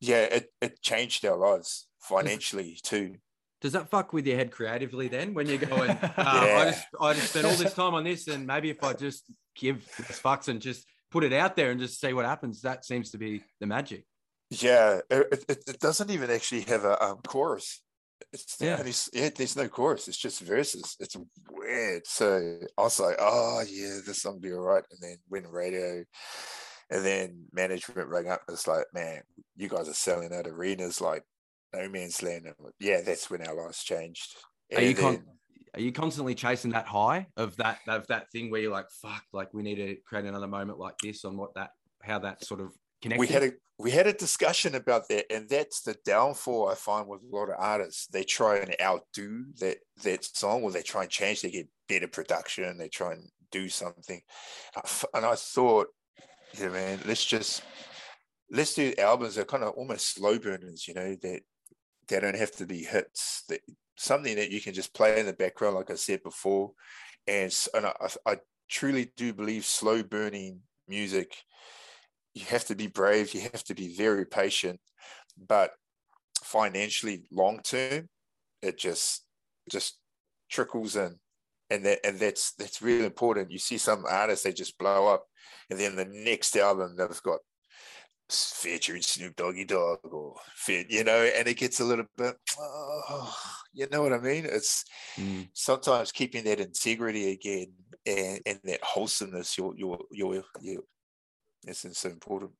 [0.00, 3.16] yeah it, it changed our lives financially too
[3.60, 6.58] does that fuck with your head creatively then when you're going uh, yeah.
[6.58, 9.24] I just I just spent all this time on this and maybe if I just
[9.54, 9.84] give
[10.22, 13.18] fucks and just put it out there and just see what happens that seems to
[13.18, 14.04] be the magic
[14.50, 17.80] yeah, it, it, it, doesn't even actually have a um, chorus.
[18.32, 18.82] It's yeah.
[19.12, 20.08] yeah, there's no chorus.
[20.08, 20.96] It's just verses.
[21.00, 21.16] It's
[21.50, 22.06] weird.
[22.06, 24.84] So I was like, oh yeah, this song be all right.
[24.90, 26.04] And then went radio,
[26.90, 28.42] and then management rang up.
[28.48, 29.22] It's like, man,
[29.56, 31.24] you guys are selling out arenas like
[31.74, 32.46] no man's land.
[32.46, 34.36] And yeah, that's when our lives changed.
[34.74, 35.24] Are you then, con-
[35.74, 39.24] are you constantly chasing that high of that of that thing where you're like, fuck,
[39.32, 41.70] like we need to create another moment like this on what that
[42.02, 42.72] how that sort of
[43.04, 43.20] connected?
[43.20, 47.08] We had a we had a discussion about that, and that's the downfall I find
[47.08, 48.06] with a lot of artists.
[48.06, 51.42] They try and outdo that that song, or they try and change.
[51.42, 52.78] They get better production.
[52.78, 54.20] They try and do something,
[55.14, 55.88] and I thought,
[56.58, 57.62] yeah, man, let's just
[58.50, 60.86] let's do albums that are kind of almost slow burners.
[60.88, 61.40] You know that
[62.08, 63.44] they don't have to be hits.
[63.48, 63.60] That
[63.96, 66.72] something that you can just play in the background, like I said before,
[67.26, 67.94] and and I,
[68.26, 68.38] I
[68.68, 71.34] truly do believe slow burning music
[72.34, 74.80] you have to be brave, you have to be very patient,
[75.48, 75.70] but
[76.42, 78.08] financially long term,
[78.62, 79.24] it just
[79.70, 79.98] just
[80.50, 81.16] trickles in.
[81.70, 83.50] And that and that's that's really important.
[83.50, 85.24] You see some artists they just blow up,
[85.70, 87.40] and then the next album they've got
[88.30, 93.36] featuring Snoop Doggy Dogg or fit, you know, and it gets a little bit, oh,
[93.72, 94.46] you know what I mean?
[94.46, 94.84] It's
[95.16, 95.48] mm.
[95.52, 97.72] sometimes keeping that integrity again
[98.06, 99.56] and, and that wholesomeness.
[99.58, 100.82] Your your your your.
[101.66, 102.52] It's so important.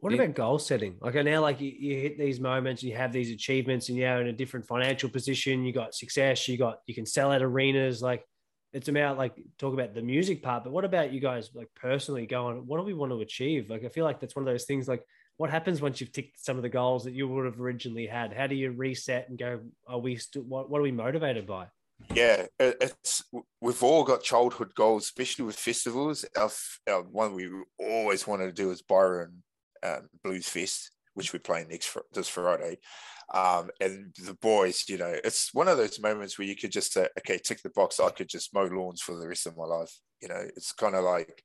[0.00, 0.22] What yeah.
[0.22, 0.96] about goal setting?
[1.00, 4.28] Like now, like you, you hit these moments, you have these achievements, and you're in
[4.28, 5.64] a different financial position.
[5.64, 6.46] You got success.
[6.46, 8.00] You got you can sell at arenas.
[8.00, 8.24] Like
[8.72, 12.26] it's about like talk about the music part, but what about you guys like personally
[12.26, 12.58] going?
[12.66, 13.70] What do we want to achieve?
[13.70, 14.86] Like I feel like that's one of those things.
[14.86, 15.02] Like
[15.36, 18.32] what happens once you've ticked some of the goals that you would have originally had?
[18.32, 19.60] How do you reset and go?
[19.86, 20.42] Are we still?
[20.42, 21.66] What, what are we motivated by?
[22.14, 23.24] Yeah, it's
[23.60, 26.24] we've all got childhood goals, especially with festivals.
[26.36, 26.50] Our,
[26.88, 29.42] our one we always wanted to do is Byron
[29.82, 32.78] um, Blues Fest, which we're playing next this Friday.
[33.34, 36.92] Um, and the boys, you know, it's one of those moments where you could just
[36.92, 38.00] say, okay, tick the box.
[38.00, 39.92] I could just mow lawns for the rest of my life.
[40.22, 41.42] You know, it's kind of like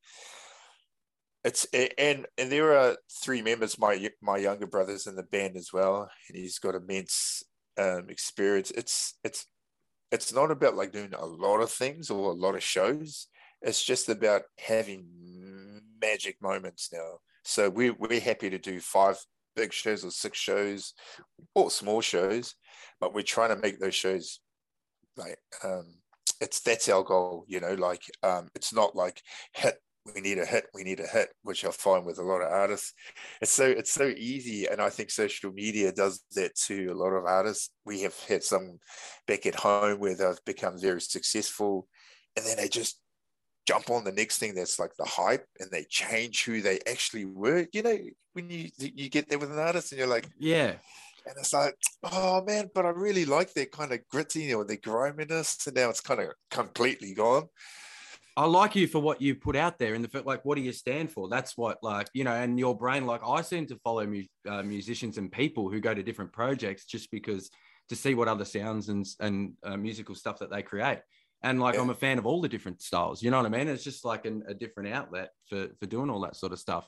[1.44, 1.66] it's
[1.98, 6.10] and and there are three members, my my younger brothers in the band as well,
[6.30, 7.44] and he's got immense
[7.78, 8.72] um, experience.
[8.72, 9.46] It's it's
[10.14, 13.28] it's not about like doing a lot of things or a lot of shows.
[13.64, 15.08] It's just about having
[16.00, 17.18] magic moments now.
[17.44, 19.18] So we we're happy to do five
[19.56, 20.94] big shows or six shows
[21.56, 22.54] or small shows,
[23.00, 24.40] but we're trying to make those shows
[25.18, 25.96] like um
[26.40, 29.20] it's that's our goal, you know, like um it's not like
[29.54, 29.80] hit
[30.14, 32.52] we need a hit, we need a hit, which I find with a lot of
[32.52, 32.94] artists.
[33.42, 37.12] It's so it's so easy, and I think social media does that to a lot
[37.12, 37.70] of artists.
[37.86, 38.80] We have had some
[39.28, 41.88] back at home where they've become very successful,
[42.36, 43.00] and then they just
[43.66, 47.26] jump on the next thing that's like the hype, and they change who they actually
[47.26, 47.68] were.
[47.72, 47.98] You know,
[48.34, 50.74] when you you get there with an artist, and you're like, yeah.
[51.26, 54.76] And it's like, oh man, but I really like their kind of gritty or the
[54.76, 57.48] griminess, and now it's kind of completely gone.
[58.36, 60.44] I like you for what you put out there in the like.
[60.44, 61.30] What do you stand for?
[61.30, 63.06] That's what like you know, and your brain.
[63.06, 66.86] Like I seem to follow mu- uh, musicians and people who go to different projects
[66.86, 67.52] just because
[67.90, 71.00] to see what other sounds and and uh, musical stuff that they create.
[71.44, 71.82] And like yeah.
[71.82, 73.22] I'm a fan of all the different styles.
[73.22, 73.68] You know what I mean?
[73.68, 76.88] It's just like an, a different outlet for for doing all that sort of stuff.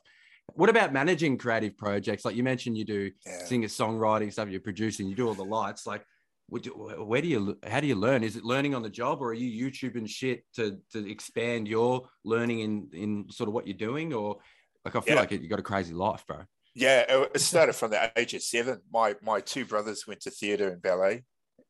[0.54, 2.26] What about managing creative projects?
[2.26, 3.46] Like you mentioned, you do yeah.
[3.46, 4.50] singer songwriting stuff.
[4.50, 5.08] You're producing.
[5.08, 5.86] You do all the lights.
[5.86, 6.06] Like
[6.48, 8.24] where do you how do you learn?
[8.24, 12.08] Is it learning on the job or are you youtubing shit to to expand your
[12.24, 14.14] learning in in sort of what you're doing?
[14.14, 14.38] Or
[14.84, 15.22] like i feel yeah.
[15.22, 16.44] like you got a crazy life bro.
[16.76, 18.82] Yeah it started from the age of seven.
[18.92, 21.24] My my two brothers went to theater and ballet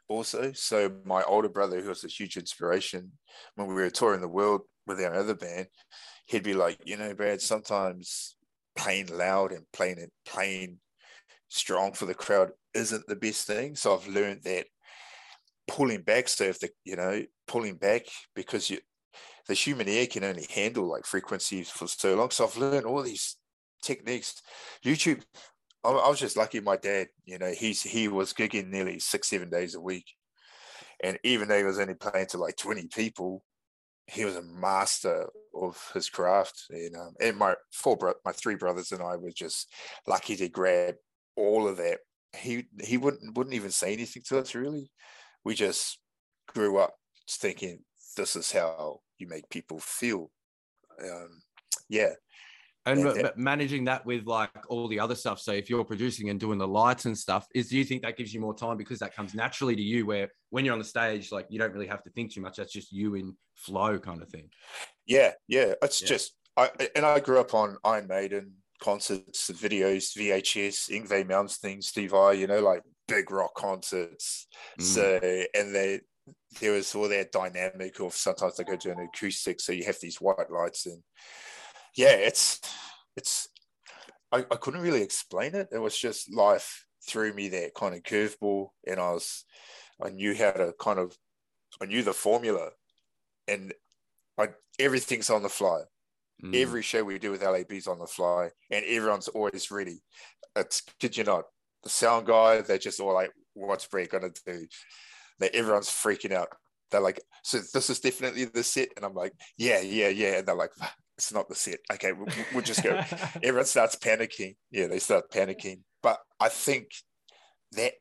[0.08, 0.52] also.
[0.52, 3.14] So my older brother who was a huge inspiration
[3.56, 5.68] when we were touring the world with our other band
[6.28, 8.36] he'd be like you know brad sometimes
[8.76, 10.78] playing loud and playing it playing
[11.50, 13.76] strong for the crowd isn't the best thing.
[13.76, 14.68] So I've learned that
[15.68, 16.28] pulling back.
[16.28, 18.04] So if the you know pulling back
[18.36, 18.80] because you
[19.48, 22.32] the human ear can only handle like frequencies for so long.
[22.32, 23.38] So I've learned all these
[23.82, 24.42] techniques.
[24.84, 25.22] YouTube.
[25.84, 26.60] I, I was just lucky.
[26.60, 30.06] My dad, you know, he's he was gigging nearly six seven days a week,
[31.04, 33.44] and even though he was only playing to like twenty people,
[34.08, 36.64] he was a master of his craft.
[36.70, 39.72] And um, and my four bro- my three brothers and I were just
[40.08, 40.96] lucky to grab
[41.38, 42.00] all of that
[42.36, 44.92] he he wouldn't wouldn't even say anything to us really.
[45.44, 46.00] We just
[46.48, 46.96] grew up
[47.30, 47.84] thinking
[48.18, 50.32] this is how you make people feel.
[51.04, 51.42] Um,
[51.90, 52.12] yeah.
[52.88, 55.40] And, and managing that with like all the other stuff.
[55.40, 58.16] So if you're producing and doing the lights and stuff, is do you think that
[58.16, 60.06] gives you more time because that comes naturally to you?
[60.06, 62.58] Where when you're on the stage, like you don't really have to think too much.
[62.58, 64.50] That's just you in flow kind of thing.
[65.08, 65.74] Yeah, yeah.
[65.82, 66.08] It's yeah.
[66.08, 72.12] just I and I grew up on Iron Maiden, concerts, videos, VHS, Yngwie Malmsteen, Steve
[72.12, 74.48] Vai, you know, like big rock concerts.
[74.80, 74.84] Mm.
[74.84, 75.20] So,
[75.54, 76.02] and they,
[76.60, 80.00] there was all that dynamic of sometimes they go to an acoustic, so you have
[80.02, 81.02] these white lights and
[81.96, 82.60] yeah, it's,
[83.16, 83.48] it's,
[84.32, 85.70] I, I couldn't really explain it.
[85.72, 89.46] It was just life threw me that kind of curveball and I was,
[90.04, 91.16] I knew how to kind of,
[91.82, 92.70] I knew the formula
[93.48, 93.74] and
[94.38, 95.82] I, everything's on the fly.
[96.44, 96.56] Mm.
[96.56, 100.02] Every show we do with LAB's on the fly, and everyone's always ready.
[100.56, 101.46] It's kid you not.
[101.84, 104.68] The sound guy, they're just all like, "What's Brett gonna do?"
[105.40, 106.50] That everyone's freaking out.
[106.92, 110.48] They're like, "So this is definitely the set," and I'm like, "Yeah, yeah, yeah," and
[110.48, 110.72] they're like.
[111.18, 111.80] It's not the set.
[111.94, 112.90] Okay, we'll, we'll just go.
[113.42, 114.58] Everyone starts panicking.
[114.70, 115.80] Yeah, they start panicking.
[116.04, 116.90] But I think
[117.72, 117.94] that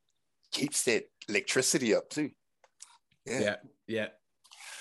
[0.51, 2.31] keeps that electricity up too.
[3.25, 3.57] Yeah, yeah.
[3.87, 4.07] yeah.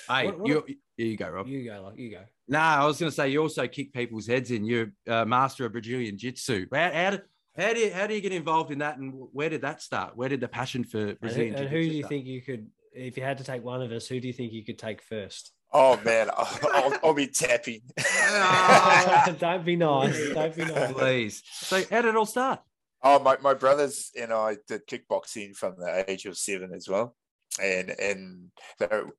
[0.08, 1.48] Hey, what, what, you, you go, Rob.
[1.48, 2.22] You go, you go.
[2.48, 4.66] No, I was going to say you also kick people's heads in.
[4.66, 6.68] You're a uh, master of Brazilian Jiu-Jitsu.
[6.74, 7.20] How, how, do,
[7.58, 10.16] how do you how do you get involved in that, and where did that start?
[10.16, 11.56] Where did the passion for Brazilian?
[11.56, 12.10] And, and who do you start?
[12.10, 14.52] think you could, if you had to take one of us, who do you think
[14.54, 15.52] you could take first?
[15.72, 17.82] Oh man, I'll, I'll, I'll be tapping.
[18.00, 20.30] Oh, don't be nice.
[20.34, 20.94] Don't be nice.
[20.94, 21.44] Please.
[21.54, 22.60] So how did it all start?
[23.06, 27.18] Oh, my, my brothers and I did kickboxing from the age of seven as well.
[27.62, 28.50] And and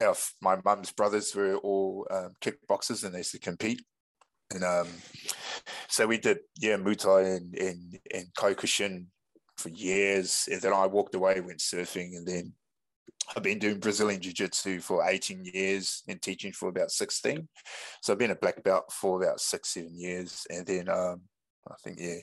[0.01, 3.83] our, my mum's brothers were all um, kickboxers and they used to compete.
[4.53, 4.88] And um,
[5.88, 9.07] so we did, yeah, Muay Thai and, and, and Kyokushin
[9.57, 10.49] for years.
[10.51, 12.16] And then I walked away, went surfing.
[12.16, 12.53] And then
[13.35, 17.49] I've been doing Brazilian Jiu Jitsu for 18 years and teaching for about 16.
[18.03, 20.47] So I've been a black belt for about six, seven years.
[20.51, 21.23] And then um,
[21.68, 22.20] I think, yeah.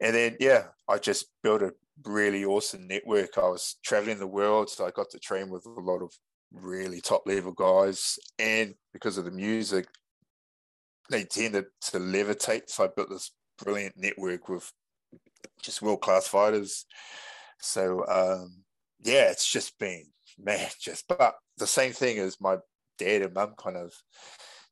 [0.00, 1.72] And then, yeah, I just built a
[2.04, 3.36] really awesome network.
[3.36, 6.12] I was traveling the world, so I got to train with a lot of
[6.52, 8.18] really top level guys.
[8.38, 9.86] And because of the music,
[11.10, 12.68] they tended to levitate.
[12.68, 13.32] So I built this
[13.62, 14.70] brilliant network with
[15.62, 16.86] just world class fighters.
[17.60, 18.62] So, um,
[19.00, 20.04] yeah, it's just been,
[20.38, 22.56] man, just, but the same thing as my
[22.98, 23.92] dad and mum kind of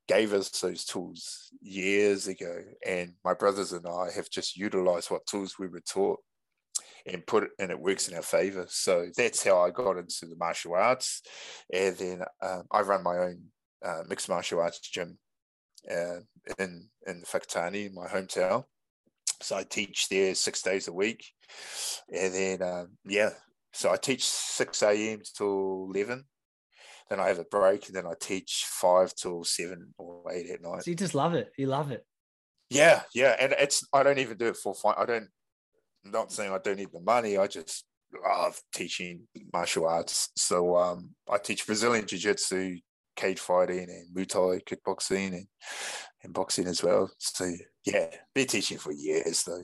[0.07, 2.63] gave us those tools years ago.
[2.87, 6.21] And my brothers and I have just utilized what tools we were taught
[7.09, 8.67] and put it and it works in our favor.
[8.69, 11.23] So that's how I got into the martial arts.
[11.73, 13.43] And then um, I run my own
[13.85, 15.19] uh, mixed martial arts gym
[15.91, 16.21] uh,
[16.59, 18.65] in in Whakatane, my hometown.
[19.41, 21.25] So I teach there six days a week.
[22.13, 23.31] And then, um, yeah,
[23.73, 25.21] so I teach 6 a.m.
[25.37, 26.25] till 11.
[27.09, 30.63] Then I have a break and then I teach 5 till 7 or 8 at
[30.63, 30.83] night.
[30.85, 31.53] So you just love it.
[31.57, 32.05] You love it.
[32.71, 34.95] Yeah, yeah, and it's I don't even do it for fun.
[34.99, 35.29] I don't.
[36.05, 37.37] Not saying I don't need the money.
[37.37, 37.85] I just
[38.25, 40.31] love teaching martial arts.
[40.37, 42.77] So um, I teach Brazilian Jiu Jitsu,
[43.17, 45.47] cage fighting, and Muay Thai, kickboxing, and
[46.23, 47.11] and boxing as well.
[47.19, 47.51] So
[47.85, 49.63] yeah, been teaching for years though.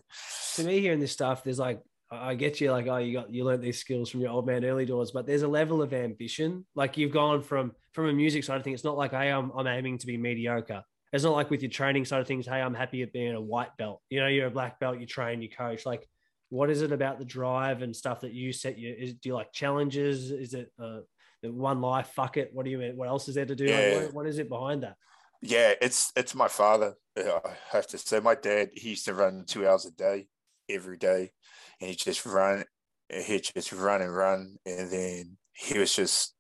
[0.57, 3.33] to me hearing this stuff there's like I I get you like oh you got
[3.33, 5.93] you learned these skills from your old man early doors but there's a level of
[5.93, 9.31] ambition like you've gone from from a music side of things it's not like hey
[9.31, 12.47] I'm, I'm aiming to be mediocre it's not like with your training side of things
[12.47, 15.07] hey I'm happy at being a white belt you know you're a black belt you
[15.07, 16.07] train you coach like
[16.55, 19.35] what is it about the drive and stuff that you set you is do you
[19.35, 21.01] like challenges is it uh
[21.43, 23.73] the one life fuck it what do you mean what else is there to do
[23.73, 24.95] Like, what, what is it behind that
[25.43, 26.95] Yeah, it's it's my father.
[27.19, 28.71] uh, I have to say, my dad.
[28.73, 30.29] He used to run two hours a day,
[30.71, 31.33] every day,
[31.81, 32.65] and he just run.
[33.13, 36.35] He just run and run, and then he was just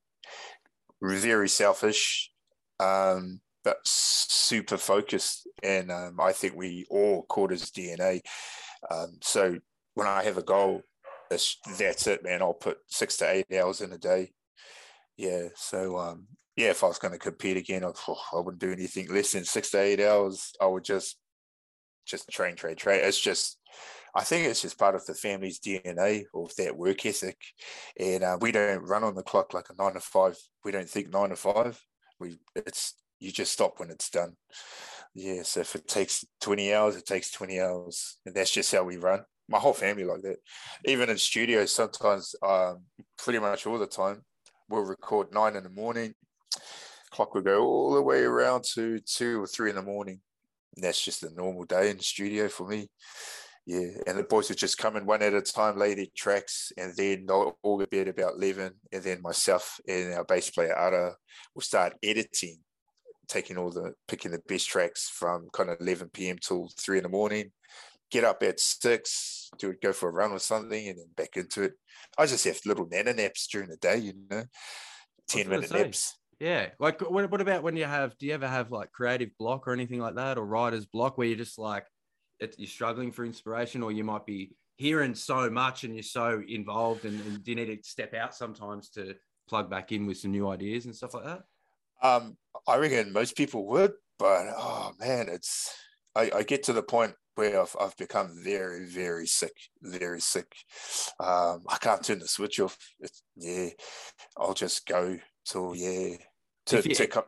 [1.03, 2.31] very selfish,
[2.81, 5.49] um, but super focused.
[5.63, 8.21] And um, I think we all caught his DNA.
[8.91, 9.59] Um, so
[9.95, 10.83] when I have a goal,
[11.31, 12.43] that's it, man.
[12.43, 14.33] I'll put six to eight hours in a day.
[15.17, 15.49] Yeah.
[15.57, 16.27] So um,
[16.57, 17.91] yeah, if I was going to compete again, I,
[18.33, 20.53] I wouldn't do anything less than six to eight hours.
[20.61, 21.17] I would just
[22.07, 23.01] just train, train, train.
[23.03, 23.59] It's just,
[24.15, 27.39] I think it's just part of the family's DNA of that work ethic.
[27.99, 30.37] And uh, we don't run on the clock like a nine to five.
[30.65, 31.83] We don't think nine to five.
[32.21, 34.37] We it's you just stop when it's done.
[35.15, 35.43] Yeah.
[35.43, 38.97] So if it takes twenty hours, it takes twenty hours, and that's just how we
[38.97, 39.25] run.
[39.49, 40.37] My whole family like that.
[40.87, 42.85] Even in studios, sometimes, um,
[43.19, 44.23] pretty much all the time,
[44.69, 46.15] we'll record nine in the morning.
[47.11, 50.21] Clock will go all the way around to two or three in the morning.
[50.75, 52.89] And that's just a normal day in the studio for me.
[53.67, 56.71] Yeah, and the boys would just come in one at a time, lay their tracks,
[56.77, 58.73] and then they'll all get bed about 11.
[58.93, 61.15] And then myself and our bass player, Ara,
[61.55, 62.59] will start editing,
[63.27, 66.37] taking all the, picking the best tracks from kind of 11 p.m.
[66.43, 67.53] till three in the morning.
[68.15, 71.37] Get up at six, do it, go for a run or something, and then back
[71.37, 71.73] into it.
[72.17, 74.45] I just have little nana naps during the day, you know,
[75.27, 76.15] 10 minute naps.
[76.39, 76.69] Yeah.
[76.79, 79.73] Like, what, what about when you have, do you ever have like creative block or
[79.73, 81.87] anything like that or writer's block where you're just like,
[82.39, 86.41] it, you're struggling for inspiration or you might be hearing so much and you're so
[86.47, 89.17] involved and, and you need to step out sometimes to
[89.49, 91.43] plug back in with some new ideas and stuff like that?
[92.01, 92.37] Um,
[92.69, 95.75] I reckon most people would, but oh man, it's
[96.15, 100.53] I, I get to the point where I've, I've become very, very sick, very sick.
[101.21, 102.77] Um, I can't turn the switch off.
[103.01, 103.71] It's, yeah,
[104.37, 106.17] I'll just go till yeah
[106.67, 107.25] to, If you- to com-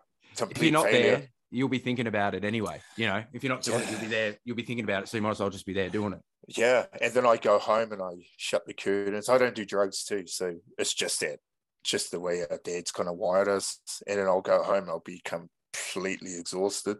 [0.51, 1.17] If you're not failure.
[1.19, 2.81] there, you'll be thinking about it anyway.
[2.97, 5.09] You know, if you're not doing it, you'll be there, you'll be thinking about it.
[5.09, 6.21] So you might as well just be there doing it.
[6.49, 9.29] Yeah, and then I go home and I shut the curtains.
[9.29, 11.41] I don't do drugs too, so it's just that,
[11.83, 13.81] just the way our dad's kind of wired us.
[14.07, 16.99] And then I'll go home and I'll be completely exhausted.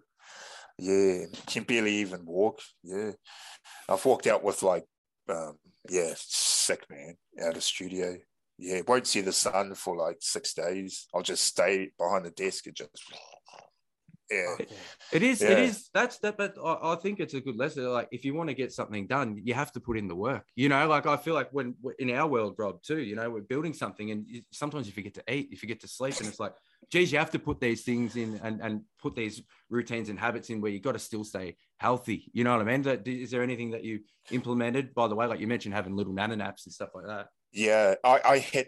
[0.79, 2.61] Yeah, can barely even walk.
[2.83, 3.13] Yeah,
[3.89, 4.85] I've walked out with like,
[5.29, 5.59] um,
[5.89, 8.17] yeah, sick man out of studio.
[8.59, 11.07] Yeah, won't see the sun for like six days.
[11.15, 13.03] I'll just stay behind the desk and just,
[14.31, 14.57] yeah,
[15.13, 15.65] It is, it Yeah.
[15.65, 15.89] is.
[15.95, 17.85] That's that, but I, I think it's a good lesson.
[17.85, 20.47] Like, if you want to get something done, you have to put in the work.
[20.57, 22.99] You know, like I feel like when in our world, Rob, too.
[22.99, 25.89] You know, we're building something, and you, sometimes you forget to eat, you forget to
[25.89, 26.55] sleep, and it's like,
[26.91, 30.51] geez, you have to put these things in and, and put these routines and habits
[30.51, 32.31] in where you've got to still stay healthy.
[32.33, 33.03] You know what I mean?
[33.07, 36.37] Is there anything that you implemented, by the way, like you mentioned, having little nana
[36.37, 37.27] naps and stuff like that?
[37.53, 38.67] Yeah, I, I had,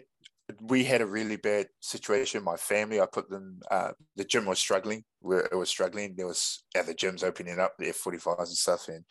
[0.61, 2.43] we had a really bad situation.
[2.43, 5.03] My family, I put them, uh, the gym was struggling.
[5.23, 6.15] It was struggling.
[6.15, 8.87] There was other gyms opening up, the F45s and stuff.
[8.87, 9.05] And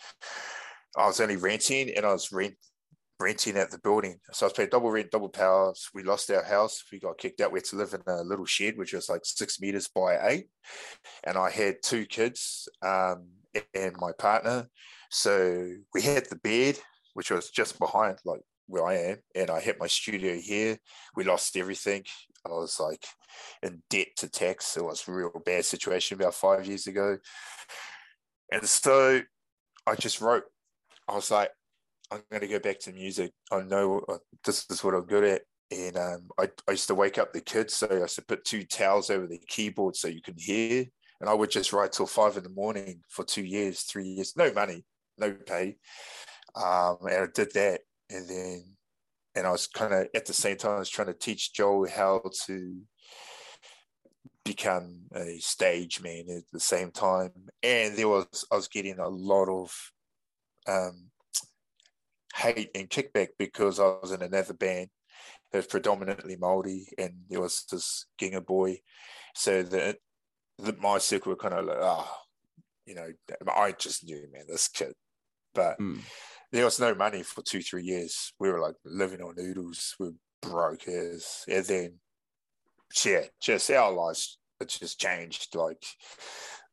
[0.96, 2.54] I was only renting and I was rent,
[3.20, 4.18] renting at the building.
[4.32, 5.88] So I was paying double rent, double powers.
[5.94, 6.84] We lost our house.
[6.92, 7.52] We got kicked out.
[7.52, 10.46] We had to live in a little shed, which was like six meters by eight.
[11.24, 13.26] And I had two kids um,
[13.74, 14.68] and my partner.
[15.10, 16.78] So we had the bed,
[17.14, 19.16] which was just behind like where I am.
[19.34, 20.78] And I had my studio here.
[21.16, 22.04] We lost everything.
[22.46, 23.04] I was like
[23.62, 24.76] in debt to tax.
[24.76, 27.18] It was a real bad situation about five years ago.
[28.52, 29.20] And so
[29.86, 30.44] I just wrote,
[31.08, 31.50] I was like,
[32.10, 33.32] I'm going to go back to music.
[33.52, 35.42] I know uh, this is what I'm good at.
[35.70, 37.74] And um, I, I used to wake up the kids.
[37.74, 40.86] So I used to put two towels over the keyboard so you can hear.
[41.20, 44.36] And I would just write till five in the morning for two years, three years,
[44.36, 44.84] no money,
[45.18, 45.76] no pay.
[46.54, 47.80] Um, and I did that.
[48.08, 48.64] And then,
[49.34, 51.86] and I was kind of at the same time, I was trying to teach Joe
[51.86, 52.80] how to
[54.44, 57.32] become a stage man at the same time.
[57.62, 59.92] And there was, I was getting a lot of,
[60.66, 61.10] um,
[62.38, 64.88] hate and kickback because I was in another band
[65.50, 68.78] that was predominantly Maori, and there was this Ginger boy.
[69.34, 69.96] So that
[70.80, 72.10] my circle were kind of like, oh,
[72.86, 73.08] you know,
[73.54, 74.92] I just knew, man, this kid.
[75.54, 76.00] But mm.
[76.52, 78.32] there was no money for two, three years.
[78.38, 79.94] We were like living on noodles.
[79.98, 81.94] We were broke as, and then,
[83.04, 85.54] yeah, just our lives, it just changed.
[85.54, 85.84] Like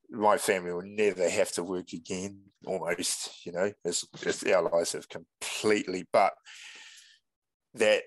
[0.10, 4.93] my family will never have to work again almost you know it's, it's our lives
[4.93, 6.34] have completely but
[7.74, 8.03] that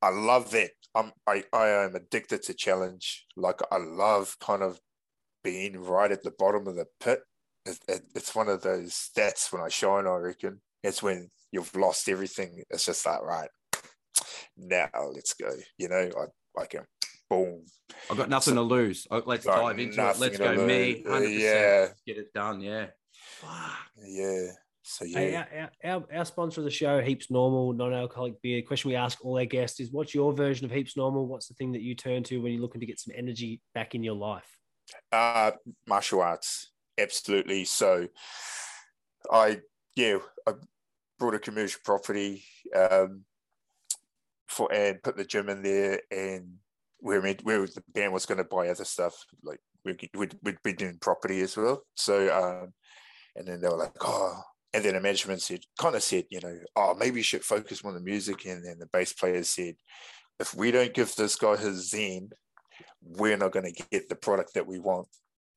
[0.00, 0.70] i love that.
[0.94, 3.26] I'm I, I am addicted to challenge.
[3.36, 4.80] Like i love kind of
[5.42, 7.20] being right at the bottom of the pit.
[7.64, 10.60] It, it, it's one of those that's when i shine i reckon.
[10.82, 12.62] It's when you've lost everything.
[12.70, 13.48] It's just like right
[14.56, 15.50] now let's go.
[15.78, 16.10] You know
[16.56, 16.84] i i can
[17.32, 17.64] boom.
[18.10, 19.06] I've got nothing so, to lose.
[19.10, 20.18] Let's dive into it.
[20.18, 21.02] Let's go me.
[21.06, 21.38] 100%.
[21.38, 21.88] Yeah.
[22.06, 22.60] Get it done.
[22.60, 22.86] Yeah.
[23.12, 23.50] Fuck.
[24.04, 24.48] Yeah.
[24.82, 25.18] So yeah.
[25.18, 28.62] Hey, our, our, our, sponsor of the show, Heaps Normal, non-alcoholic beer.
[28.62, 31.26] question we ask all our guests is, what's your version of Heaps Normal?
[31.26, 33.94] What's the thing that you turn to when you're looking to get some energy back
[33.94, 34.46] in your life?
[35.12, 35.52] Uh,
[35.86, 37.64] martial arts, absolutely.
[37.64, 38.08] So,
[39.30, 39.60] I
[39.94, 40.54] yeah, I
[41.18, 43.22] brought a commercial property um,
[44.48, 46.54] for and put the gym in there, and
[47.02, 50.72] we were the band was going to buy other stuff like we, we'd, we'd be
[50.72, 51.82] doing property as well.
[51.96, 52.72] So um,
[53.36, 54.40] and then they were like, oh,
[54.74, 57.82] and then the management said, kind of said, you know, oh, maybe you should focus
[57.84, 58.44] on the music.
[58.46, 59.74] And then the bass player said,
[60.40, 62.30] if we don't give this guy his zen,
[63.02, 65.08] we're not going to get the product that we want.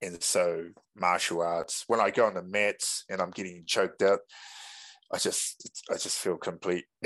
[0.01, 0.65] And so
[0.95, 4.19] martial arts, when I go on the mats and I'm getting choked up,
[5.13, 6.85] I just I just feel complete.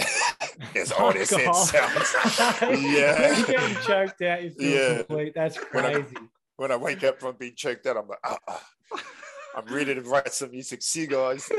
[0.76, 1.74] as oh, odd as it sounds.
[2.62, 3.44] yeah.
[3.46, 4.98] getting choked out, you feel yeah.
[4.98, 5.34] complete.
[5.36, 5.88] That's crazy.
[5.88, 6.06] When I,
[6.58, 8.62] when I, wake up from being choked out, I'm like, oh, oh.
[9.56, 10.82] I'm ready to write some music.
[10.82, 11.50] See you guys.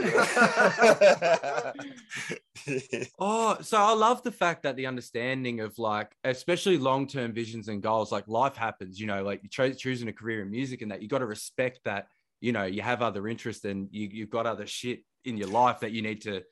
[3.18, 7.68] oh, so I love the fact that the understanding of like, especially long term visions
[7.68, 10.82] and goals, like life happens, you know, like you cho- choosing a career in music
[10.82, 12.06] and that you got to respect that,
[12.40, 15.80] you know, you have other interests and you, you've got other shit in your life
[15.80, 16.42] that you need to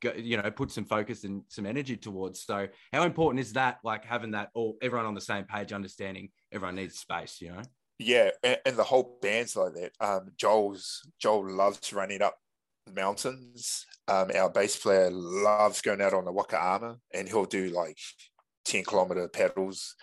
[0.00, 2.42] go, you know, put some focus and some energy towards.
[2.42, 3.78] So how important is that?
[3.84, 7.62] Like having that all everyone on the same page, understanding everyone needs space, you know?
[7.98, 9.92] Yeah, and, and the whole band's like that.
[10.00, 12.36] Um, Joel's Joel loves running up
[12.94, 13.84] mountains.
[14.08, 17.98] Um, our bass player loves going out on the Waka Ama, and he'll do like
[18.64, 19.94] ten kilometer pedals.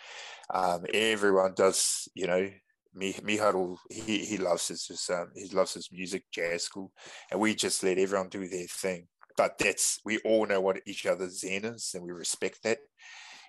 [0.53, 2.49] Um, everyone does, you know.
[2.97, 6.91] Miharo, he he loves his, his um, he loves his music, jazz school,
[7.31, 9.07] and we just let everyone do their thing.
[9.35, 12.79] But that's we all know what each other's zen is, and we respect that,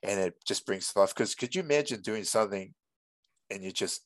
[0.03, 1.15] and it just brings life.
[1.15, 2.75] Because could you imagine doing something,
[3.51, 4.03] and you're just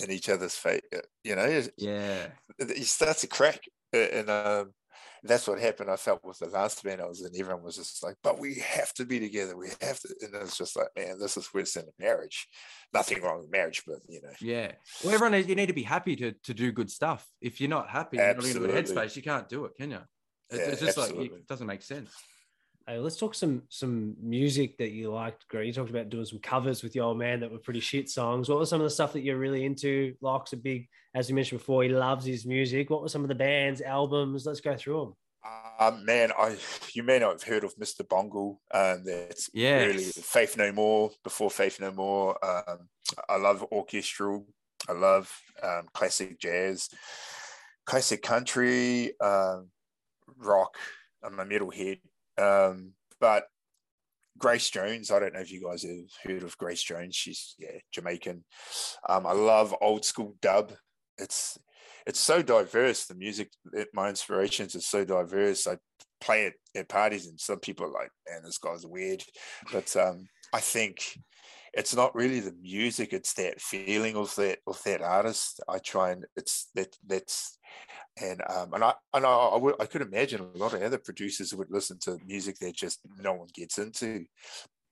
[0.00, 0.82] in each other's face.
[1.24, 2.26] You know, yeah,
[2.58, 3.60] you start to crack,
[3.94, 4.72] uh, and um,
[5.26, 5.90] that's what happened.
[5.90, 7.38] I felt with the last band I was in.
[7.38, 9.56] Everyone was just like, "But we have to be together.
[9.56, 12.48] We have to." And it's just like, man, this is worse than a marriage.
[12.92, 14.72] Nothing wrong with marriage, but you know, yeah.
[15.04, 17.26] Well, everyone, you need to be happy to to do good stuff.
[17.40, 19.16] If you're not happy, you're not in a good headspace.
[19.16, 20.00] You can't do it, can you?
[20.50, 21.28] It's, yeah, it's just absolutely.
[21.30, 22.10] like it doesn't make sense.
[22.88, 25.48] Hey, let's talk some some music that you liked.
[25.48, 25.66] Great.
[25.66, 28.48] You talked about doing some covers with your old man that were pretty shit songs.
[28.48, 30.14] What was some of the stuff that you're really into?
[30.20, 32.88] Locke's a big, as you mentioned before, he loves his music.
[32.88, 34.46] What were some of the bands, albums?
[34.46, 35.14] Let's go through them.
[35.80, 36.56] Uh, man, I
[36.92, 38.08] you may not have heard of Mr.
[38.08, 38.60] Bungle.
[38.70, 39.86] Um, that's yes.
[39.86, 41.10] really Faith No More.
[41.24, 42.88] Before Faith No More, um,
[43.28, 44.46] I love orchestral.
[44.88, 45.28] I love
[45.60, 46.88] um, classic jazz,
[47.84, 49.70] classic country, um,
[50.38, 50.76] rock.
[51.24, 51.98] I'm a metalhead,
[52.38, 53.44] um, but
[54.38, 55.10] Grace Jones.
[55.10, 57.14] I don't know if you guys have heard of Grace Jones.
[57.14, 58.44] She's yeah Jamaican.
[59.08, 60.72] Um, I love old school dub.
[61.18, 61.58] It's
[62.06, 63.06] it's so diverse.
[63.06, 65.66] The music, it, my inspirations are so diverse.
[65.66, 65.78] I
[66.20, 69.22] play it at parties, and some people are like, "Man, this guy's weird,"
[69.72, 71.18] but um, I think
[71.76, 75.60] it's not really the music; it's that feeling of that of that artist.
[75.68, 77.58] I try and it's that that's
[78.20, 80.98] and um, and I and I, I, would, I could imagine a lot of other
[80.98, 84.24] producers would listen to music that just no one gets into,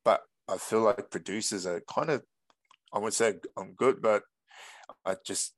[0.04, 2.22] but I feel like producers are kind of
[2.92, 4.22] I would say I'm good, but
[5.06, 5.54] I just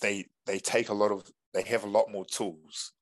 [0.00, 2.92] they they take a lot of they have a lot more tools.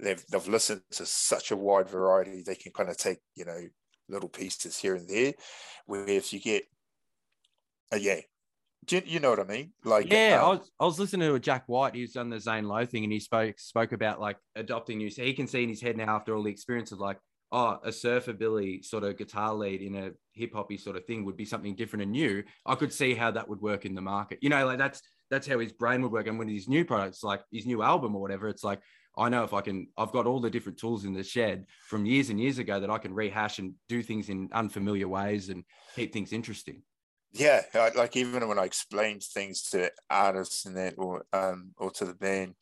[0.00, 2.42] They've they've listened to such a wide variety.
[2.44, 3.60] They can kind of take you know
[4.08, 5.34] little pieces here and there.
[5.86, 6.64] Where if you get,
[7.92, 8.20] uh, yeah,
[8.88, 9.72] you, you, know what I mean?
[9.84, 11.94] Like yeah, um, I was I was listening to a Jack White.
[11.94, 15.10] He's done the Zane Lowe thing, and he spoke spoke about like adopting new.
[15.10, 17.18] So he can see in his head now after all the experience of like
[17.52, 21.24] oh, a surfer Billy sort of guitar lead in a hip hoppy sort of thing
[21.24, 22.44] would be something different and new.
[22.64, 24.38] I could see how that would work in the market.
[24.40, 26.26] You know, like that's that's how his brain would work.
[26.26, 28.80] And when his new products, like his new album or whatever, it's like
[29.16, 32.06] I know if I can, I've got all the different tools in the shed from
[32.06, 35.64] years and years ago that I can rehash and do things in unfamiliar ways and
[35.96, 36.82] keep things interesting.
[37.32, 37.62] Yeah,
[37.94, 42.14] like even when I explain things to artists and that, or um, or to the
[42.14, 42.56] band,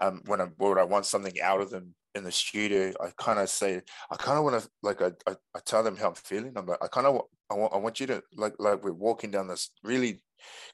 [0.00, 3.38] um, when I when I want something out of them in the studio, I kind
[3.38, 6.14] of say, I kind of want to like I, I, I tell them how I'm
[6.14, 6.54] feeling.
[6.56, 7.20] I'm like, I kind of
[7.50, 10.22] I want I want you to like like we're walking down this really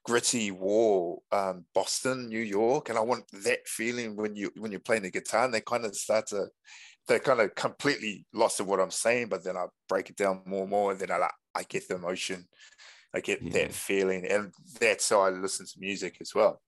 [0.04, 4.80] gritty wall, um, Boston, New York, and I want that feeling when you when you're
[4.80, 6.48] playing the guitar, and they kind of start to
[7.08, 10.42] they're kind of completely lost of what I'm saying, but then I break it down
[10.46, 12.48] more and more, and then I like I get the emotion,
[13.14, 13.52] I get yeah.
[13.52, 16.60] that feeling, and that's how I listen to music as well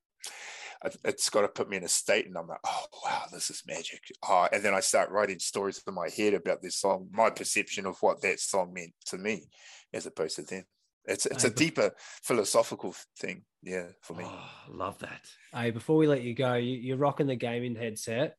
[1.05, 3.62] it's got to put me in a state and I'm like, oh wow, this is
[3.66, 4.01] magic.
[4.28, 7.86] Oh, and then I start writing stories in my head about this song, my perception
[7.86, 9.45] of what that song meant to me,
[9.93, 10.64] as opposed to them.
[11.05, 14.24] It's it's a deeper philosophical thing, yeah, for me.
[14.24, 15.22] Oh, love that.
[15.53, 18.36] Hey, before we let you go, you, are rocking the gaming headset.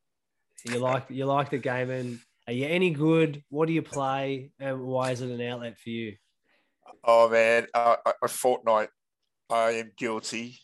[0.66, 2.22] You like you like the gaming.
[2.48, 3.44] Are you any good?
[3.50, 6.16] What do you play, and why is it an outlet for you?
[7.04, 8.90] Oh man, uh, Fortnite.
[9.50, 10.60] I am guilty.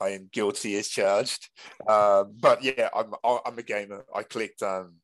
[0.00, 1.48] I am guilty as charged.
[1.88, 4.04] Um, but yeah, I'm I'm a gamer.
[4.14, 4.96] I collect um,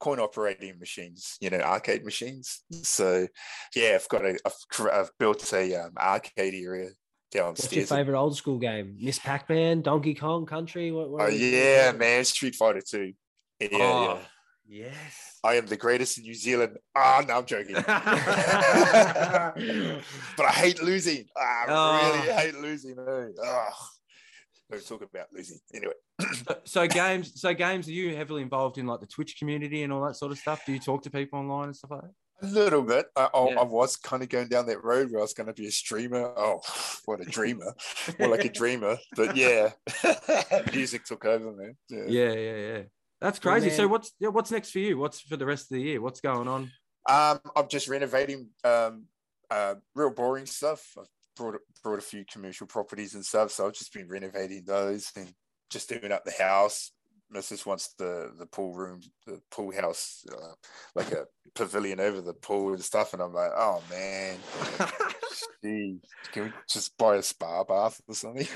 [0.00, 2.64] coin operating machines, you know, arcade machines.
[2.82, 3.28] So
[3.74, 6.90] yeah, I've got a I've, I've built a um, arcade area
[7.30, 7.72] downstairs.
[7.72, 8.96] What's your favorite old school game?
[9.00, 10.90] Miss Pac Man, Donkey Kong Country.
[10.90, 11.10] What?
[11.10, 13.12] what oh yeah, man, Street Fighter Two.
[13.60, 14.18] Yeah, oh, yeah.
[14.66, 15.38] Yes.
[15.44, 16.78] I am the greatest in New Zealand.
[16.94, 17.74] Ah, oh, no, I'm joking.
[17.86, 17.86] but
[20.46, 21.26] I hate losing.
[21.36, 22.12] I oh.
[22.14, 22.96] really hate losing.
[22.98, 23.68] Oh.
[24.70, 25.92] Don't talk about losing anyway.
[26.46, 27.88] so, so, games, so games.
[27.88, 30.64] Are you heavily involved in like the Twitch community and all that sort of stuff?
[30.64, 32.12] Do you talk to people online and stuff like that?
[32.42, 33.06] A little bit.
[33.14, 33.60] I, I, yeah.
[33.60, 35.70] I was kind of going down that road where I was going to be a
[35.70, 36.32] streamer.
[36.36, 36.60] Oh,
[37.04, 37.74] what a dreamer!
[38.18, 38.96] More like a dreamer.
[39.14, 39.70] But yeah,
[40.72, 41.76] music took over, man.
[41.88, 42.56] Yeah, yeah, yeah.
[42.56, 42.82] yeah.
[43.22, 43.70] That's crazy.
[43.70, 44.98] so what's yeah, what's next for you?
[44.98, 46.00] What's for the rest of the year?
[46.00, 46.72] What's going on?
[47.08, 49.04] Um, I'm just renovating um,
[49.48, 50.84] uh, real boring stuff.
[50.98, 51.06] I've
[51.36, 55.32] brought brought a few commercial properties and stuff, so I've just been renovating those and
[55.70, 56.90] just doing up the house.
[57.34, 57.66] Mrs.
[57.66, 60.54] wants the the pool room, the pool house, uh,
[60.94, 64.38] like a pavilion over the pool and stuff, and I'm like, oh man,
[65.64, 65.98] Gee,
[66.32, 68.46] can we just buy a spa bath or something?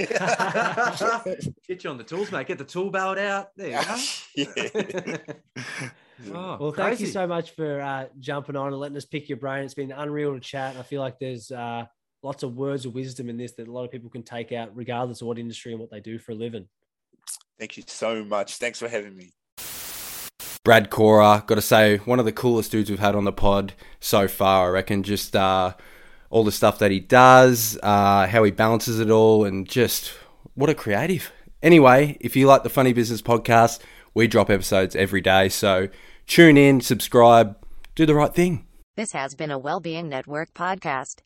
[1.69, 2.49] Get you on the tools, mate.
[2.49, 3.51] Get the tool belt out.
[3.57, 3.97] There you go.
[4.35, 5.17] yeah.
[6.33, 9.39] Oh, well, thank you so much for uh, jumping on and letting us pick your
[9.39, 9.65] brain.
[9.65, 10.77] It's been unreal to chat.
[10.77, 11.85] I feel like there's uh,
[12.23, 14.75] lots of words of wisdom in this that a lot of people can take out,
[14.75, 16.67] regardless of what industry and what they do for a living.
[17.59, 18.57] Thank you so much.
[18.57, 19.33] Thanks for having me.
[20.65, 23.73] Brad Kora, got to say, one of the coolest dudes we've had on the pod
[24.01, 24.69] so far.
[24.69, 25.75] I reckon just uh,
[26.29, 30.13] all the stuff that he does, uh, how he balances it all, and just
[30.55, 31.31] what a creative.
[31.63, 33.79] Anyway, if you like the Funny Business podcast,
[34.13, 35.49] we drop episodes every day.
[35.49, 35.89] So
[36.27, 37.57] tune in, subscribe,
[37.95, 38.67] do the right thing.
[38.97, 41.21] This has been a Wellbeing Network podcast.